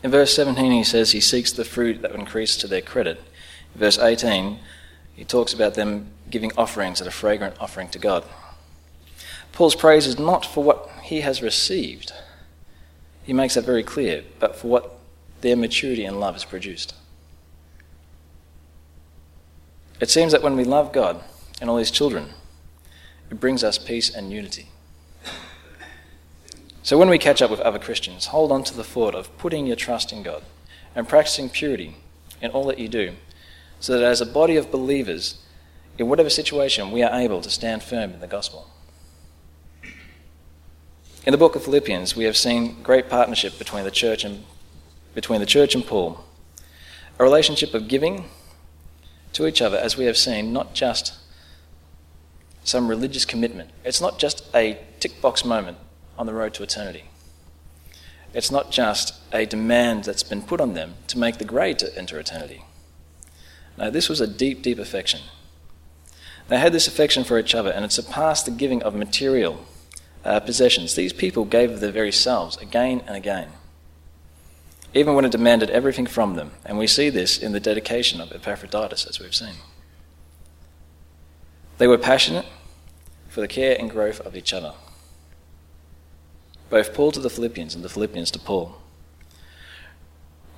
In 0.02 0.10
verse 0.10 0.34
17, 0.34 0.72
he 0.72 0.84
says 0.84 1.12
he 1.12 1.20
seeks 1.20 1.52
the 1.52 1.64
fruit 1.64 2.02
that 2.02 2.10
would 2.10 2.20
increase 2.20 2.56
to 2.56 2.66
their 2.66 2.82
credit 2.82 3.20
verse 3.78 3.98
18, 3.98 4.58
he 5.14 5.24
talks 5.24 5.52
about 5.52 5.74
them 5.74 6.10
giving 6.30 6.52
offerings 6.56 6.98
that 6.98 7.08
are 7.08 7.12
fragrant 7.12 7.56
offering 7.60 7.88
to 7.88 7.98
God. 7.98 8.24
Paul's 9.52 9.74
praise 9.74 10.06
is 10.06 10.18
not 10.18 10.44
for 10.44 10.62
what 10.62 10.90
he 11.02 11.22
has 11.22 11.42
received, 11.42 12.12
he 13.28 13.34
makes 13.34 13.56
that 13.56 13.66
very 13.66 13.82
clear, 13.82 14.24
but 14.38 14.56
for 14.56 14.68
what 14.68 15.00
their 15.42 15.54
maturity 15.54 16.06
and 16.06 16.18
love 16.18 16.34
has 16.34 16.46
produced. 16.46 16.94
It 20.00 20.08
seems 20.08 20.32
that 20.32 20.42
when 20.42 20.56
we 20.56 20.64
love 20.64 20.94
God 20.94 21.22
and 21.60 21.68
all 21.68 21.76
his 21.76 21.90
children, 21.90 22.30
it 23.30 23.38
brings 23.38 23.62
us 23.62 23.76
peace 23.76 24.08
and 24.08 24.32
unity. 24.32 24.70
So 26.82 26.96
when 26.96 27.10
we 27.10 27.18
catch 27.18 27.42
up 27.42 27.50
with 27.50 27.60
other 27.60 27.78
Christians, 27.78 28.28
hold 28.28 28.50
on 28.50 28.64
to 28.64 28.74
the 28.74 28.82
thought 28.82 29.14
of 29.14 29.36
putting 29.36 29.66
your 29.66 29.76
trust 29.76 30.10
in 30.10 30.22
God 30.22 30.42
and 30.94 31.06
practicing 31.06 31.50
purity 31.50 31.98
in 32.40 32.50
all 32.52 32.64
that 32.64 32.78
you 32.78 32.88
do 32.88 33.12
so 33.78 33.92
that 33.92 34.04
as 34.04 34.22
a 34.22 34.26
body 34.26 34.56
of 34.56 34.70
believers, 34.70 35.36
in 35.98 36.08
whatever 36.08 36.30
situation, 36.30 36.92
we 36.92 37.02
are 37.02 37.20
able 37.20 37.42
to 37.42 37.50
stand 37.50 37.82
firm 37.82 38.14
in 38.14 38.20
the 38.20 38.26
gospel. 38.26 38.70
In 41.28 41.32
the 41.32 41.36
book 41.36 41.56
of 41.56 41.62
Philippians, 41.62 42.16
we 42.16 42.24
have 42.24 42.38
seen 42.38 42.82
great 42.82 43.10
partnership 43.10 43.58
between 43.58 43.84
the 43.84 43.90
church 43.90 44.24
and 44.24 44.46
between 45.14 45.40
the 45.40 45.46
church 45.46 45.74
and 45.74 45.84
Paul, 45.84 46.24
a 47.18 47.22
relationship 47.22 47.74
of 47.74 47.86
giving 47.86 48.30
to 49.34 49.46
each 49.46 49.60
other, 49.60 49.76
as 49.76 49.94
we 49.94 50.06
have 50.06 50.16
seen, 50.16 50.54
not 50.54 50.72
just 50.72 51.18
some 52.64 52.88
religious 52.88 53.26
commitment. 53.26 53.68
It's 53.84 54.00
not 54.00 54.18
just 54.18 54.42
a 54.54 54.80
tick 55.00 55.20
box 55.20 55.44
moment 55.44 55.76
on 56.16 56.24
the 56.24 56.32
road 56.32 56.54
to 56.54 56.62
eternity. 56.62 57.10
It's 58.32 58.50
not 58.50 58.70
just 58.70 59.12
a 59.30 59.44
demand 59.44 60.04
that's 60.04 60.22
been 60.22 60.40
put 60.40 60.62
on 60.62 60.72
them 60.72 60.94
to 61.08 61.18
make 61.18 61.36
the 61.36 61.44
grade 61.44 61.78
to 61.80 61.94
enter 61.94 62.18
eternity. 62.18 62.64
No, 63.76 63.90
this 63.90 64.08
was 64.08 64.22
a 64.22 64.26
deep, 64.26 64.62
deep 64.62 64.78
affection. 64.78 65.20
They 66.48 66.58
had 66.58 66.72
this 66.72 66.88
affection 66.88 67.22
for 67.22 67.38
each 67.38 67.54
other, 67.54 67.70
and 67.70 67.84
it 67.84 67.92
surpassed 67.92 68.46
the 68.46 68.50
giving 68.50 68.82
of 68.82 68.94
material 68.94 69.66
uh, 70.28 70.40
possessions. 70.40 70.94
These 70.94 71.14
people 71.14 71.46
gave 71.46 71.70
of 71.70 71.80
their 71.80 71.90
very 71.90 72.12
selves 72.12 72.58
again 72.58 73.02
and 73.06 73.16
again, 73.16 73.48
even 74.92 75.14
when 75.14 75.24
it 75.24 75.32
demanded 75.32 75.70
everything 75.70 76.06
from 76.06 76.34
them. 76.34 76.52
And 76.66 76.78
we 76.78 76.86
see 76.86 77.08
this 77.08 77.38
in 77.38 77.52
the 77.52 77.60
dedication 77.60 78.20
of 78.20 78.30
Epaphroditus, 78.30 79.06
as 79.06 79.18
we've 79.18 79.34
seen. 79.34 79.54
They 81.78 81.86
were 81.86 81.96
passionate 81.96 82.44
for 83.28 83.40
the 83.40 83.48
care 83.48 83.74
and 83.78 83.90
growth 83.90 84.20
of 84.20 84.36
each 84.36 84.52
other. 84.52 84.74
Both 86.68 86.92
Paul 86.92 87.12
to 87.12 87.20
the 87.20 87.30
Philippians 87.30 87.74
and 87.74 87.82
the 87.82 87.88
Philippians 87.88 88.30
to 88.32 88.38
Paul. 88.38 88.76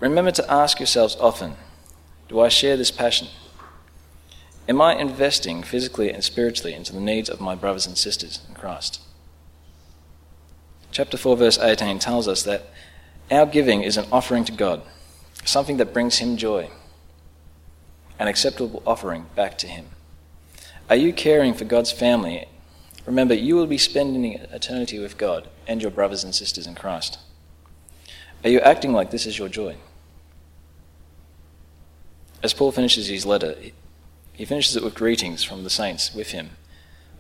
Remember 0.01 0.33
to 0.33 0.51
ask 0.51 0.81
yourselves 0.81 1.17
often 1.21 1.55
do 2.29 2.41
I 2.41 2.49
share 2.49 2.77
this 2.77 2.91
passion? 2.91 3.29
Am 4.69 4.81
I 4.81 4.95
investing 4.95 5.63
physically 5.63 6.11
and 6.11 6.23
spiritually 6.23 6.75
into 6.75 6.93
the 6.93 7.01
needs 7.01 7.29
of 7.29 7.41
my 7.41 7.55
brothers 7.57 7.87
and 7.87 7.99
sisters 7.99 8.41
in 8.49 8.55
Christ? 8.55 9.01
Chapter 10.93 11.17
4, 11.17 11.37
verse 11.37 11.59
18 11.59 12.01
tells 12.01 12.27
us 12.27 12.43
that 12.43 12.65
our 13.31 13.47
giving 13.47 13.83
is 13.83 13.97
an 13.97 14.07
offering 14.11 14.45
to 14.45 14.53
God, 14.53 14.83
something 15.45 15.77
that 15.77 15.93
brings 15.93 16.19
Him 16.19 16.37
joy, 16.37 16.69
an 18.19 18.27
acceptable 18.27 18.83
offering 18.85 19.27
back 19.37 19.57
to 19.59 19.69
Him. 19.69 19.87
Are 20.89 20.97
you 20.97 21.13
caring 21.13 21.55
for 21.55 21.65
God's 21.65 21.93
family? 21.93 22.47
Remember, 23.07 23.35
you 23.35 23.55
will 23.55 23.69
be 23.69 23.79
spending 23.79 24.33
eternity 24.35 24.99
with 24.99 25.17
God 25.17 25.49
and 25.67 25.81
your 25.81 25.93
brothers 25.93 26.25
and 26.25 26.35
sisters 26.35 26.67
in 26.67 26.75
Christ. 26.75 27.19
Are 28.43 28.51
you 28.51 28.61
acting 28.61 28.93
like 28.93 29.13
this 29.13 29.27
is 29.27 29.39
your 29.39 29.49
joy? 29.49 29.77
As 32.43 32.53
Paul 32.53 32.73
finishes 32.73 33.07
his 33.07 33.25
letter, 33.25 33.55
he 34.33 34.45
finishes 34.45 34.75
it 34.75 34.83
with 34.83 34.95
greetings 34.95 35.45
from 35.45 35.63
the 35.63 35.71
saints 35.71 36.13
with 36.13 36.33
him. 36.33 36.51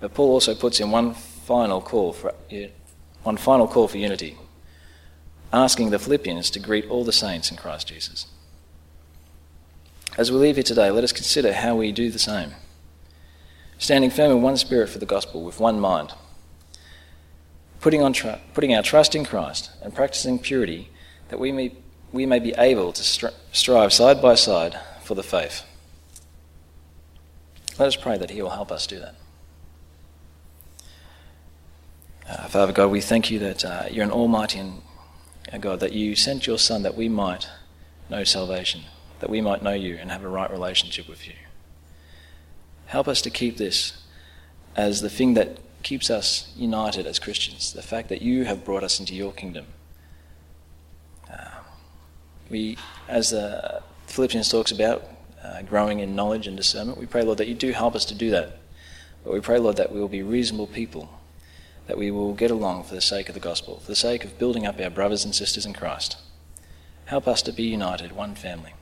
But 0.00 0.14
Paul 0.14 0.30
also 0.30 0.54
puts 0.54 0.80
in 0.80 0.90
one 0.90 1.14
final 1.14 1.80
call 1.80 2.12
for 2.12 2.34
one 3.22 3.36
final 3.36 3.68
call 3.68 3.88
for 3.88 3.98
unity, 3.98 4.36
asking 5.52 5.90
the 5.90 5.98
Philippians 5.98 6.50
to 6.50 6.58
greet 6.58 6.88
all 6.88 7.04
the 7.04 7.12
saints 7.12 7.50
in 7.50 7.56
Christ 7.56 7.88
Jesus. 7.88 8.26
As 10.16 10.30
we 10.30 10.38
leave 10.38 10.56
here 10.56 10.62
today, 10.62 10.90
let 10.90 11.04
us 11.04 11.12
consider 11.12 11.52
how 11.52 11.76
we 11.76 11.92
do 11.92 12.10
the 12.10 12.18
same. 12.18 12.52
Standing 13.78 14.10
firm 14.10 14.30
in 14.30 14.42
one 14.42 14.56
spirit 14.56 14.88
for 14.88 14.98
the 14.98 15.06
gospel 15.06 15.42
with 15.42 15.60
one 15.60 15.80
mind, 15.80 16.12
putting, 17.80 18.02
on 18.02 18.12
tr- 18.12 18.40
putting 18.52 18.74
our 18.74 18.82
trust 18.82 19.14
in 19.14 19.24
Christ 19.24 19.70
and 19.82 19.94
practicing 19.94 20.38
purity 20.38 20.90
that 21.28 21.38
we 21.38 21.52
may, 21.52 21.72
we 22.12 22.26
may 22.26 22.38
be 22.38 22.52
able 22.58 22.92
to 22.92 23.02
stri- 23.02 23.34
strive 23.52 23.92
side 23.92 24.20
by 24.20 24.34
side 24.34 24.78
for 25.02 25.14
the 25.14 25.22
faith. 25.22 25.62
Let 27.78 27.86
us 27.86 27.96
pray 27.96 28.18
that 28.18 28.30
He 28.30 28.42
will 28.42 28.50
help 28.50 28.70
us 28.70 28.86
do 28.86 28.98
that. 28.98 29.14
Uh, 32.30 32.46
Father 32.46 32.72
God, 32.72 32.92
we 32.92 33.00
thank 33.00 33.28
you 33.28 33.40
that 33.40 33.64
uh, 33.64 33.86
you're 33.90 34.04
an 34.04 34.12
almighty 34.12 34.60
and, 34.60 34.82
uh, 35.52 35.58
God, 35.58 35.80
that 35.80 35.92
you 35.92 36.14
sent 36.14 36.46
your 36.46 36.58
Son 36.58 36.84
that 36.84 36.96
we 36.96 37.08
might 37.08 37.48
know 38.08 38.22
salvation, 38.22 38.82
that 39.18 39.28
we 39.28 39.40
might 39.40 39.64
know 39.64 39.72
you 39.72 39.96
and 39.96 40.12
have 40.12 40.22
a 40.22 40.28
right 40.28 40.48
relationship 40.48 41.08
with 41.08 41.26
you. 41.26 41.32
Help 42.86 43.08
us 43.08 43.20
to 43.22 43.30
keep 43.30 43.56
this 43.56 44.04
as 44.76 45.00
the 45.00 45.10
thing 45.10 45.34
that 45.34 45.58
keeps 45.82 46.08
us 46.08 46.52
united 46.56 47.04
as 47.04 47.18
Christians, 47.18 47.72
the 47.72 47.82
fact 47.82 48.08
that 48.10 48.22
you 48.22 48.44
have 48.44 48.64
brought 48.64 48.84
us 48.84 49.00
into 49.00 49.12
your 49.16 49.32
kingdom. 49.32 49.66
Uh, 51.28 51.62
we, 52.48 52.78
as 53.08 53.32
a 53.32 53.82
Philippians 54.06 54.48
talks 54.48 54.70
about, 54.70 55.02
uh, 55.42 55.62
growing 55.62 55.98
in 55.98 56.14
knowledge 56.14 56.46
and 56.46 56.56
discernment. 56.56 56.96
We 56.96 57.06
pray, 57.06 57.22
Lord, 57.22 57.38
that 57.38 57.48
you 57.48 57.54
do 57.56 57.72
help 57.72 57.96
us 57.96 58.04
to 58.04 58.14
do 58.14 58.30
that. 58.30 58.58
But 59.24 59.32
we 59.32 59.40
pray, 59.40 59.58
Lord, 59.58 59.76
that 59.78 59.90
we 59.90 59.98
will 59.98 60.08
be 60.08 60.22
reasonable 60.22 60.68
people, 60.68 61.10
that 61.86 61.98
we 61.98 62.10
will 62.10 62.34
get 62.34 62.50
along 62.50 62.84
for 62.84 62.94
the 62.94 63.00
sake 63.00 63.28
of 63.28 63.34
the 63.34 63.40
gospel, 63.40 63.80
for 63.80 63.86
the 63.86 63.96
sake 63.96 64.24
of 64.24 64.38
building 64.38 64.66
up 64.66 64.80
our 64.80 64.90
brothers 64.90 65.24
and 65.24 65.34
sisters 65.34 65.66
in 65.66 65.72
Christ. 65.72 66.16
Help 67.06 67.26
us 67.26 67.42
to 67.42 67.52
be 67.52 67.64
united, 67.64 68.12
one 68.12 68.34
family. 68.34 68.74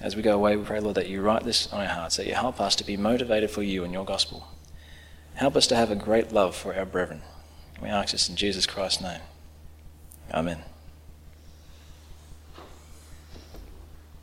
As 0.00 0.16
we 0.16 0.22
go 0.22 0.34
away, 0.34 0.56
we 0.56 0.64
pray, 0.64 0.80
Lord, 0.80 0.96
that 0.96 1.08
you 1.08 1.22
write 1.22 1.44
this 1.44 1.72
on 1.72 1.80
our 1.80 1.86
hearts, 1.86 2.16
that 2.16 2.26
you 2.26 2.34
help 2.34 2.60
us 2.60 2.74
to 2.76 2.84
be 2.84 2.96
motivated 2.96 3.50
for 3.50 3.62
you 3.62 3.84
and 3.84 3.92
your 3.92 4.04
gospel. 4.04 4.48
Help 5.34 5.56
us 5.56 5.66
to 5.68 5.76
have 5.76 5.90
a 5.90 5.96
great 5.96 6.32
love 6.32 6.56
for 6.56 6.74
our 6.74 6.84
brethren. 6.84 7.22
We 7.80 7.88
ask 7.88 8.12
this 8.12 8.28
in 8.28 8.36
Jesus 8.36 8.66
Christ's 8.66 9.00
name. 9.00 9.20
Amen. 10.34 10.64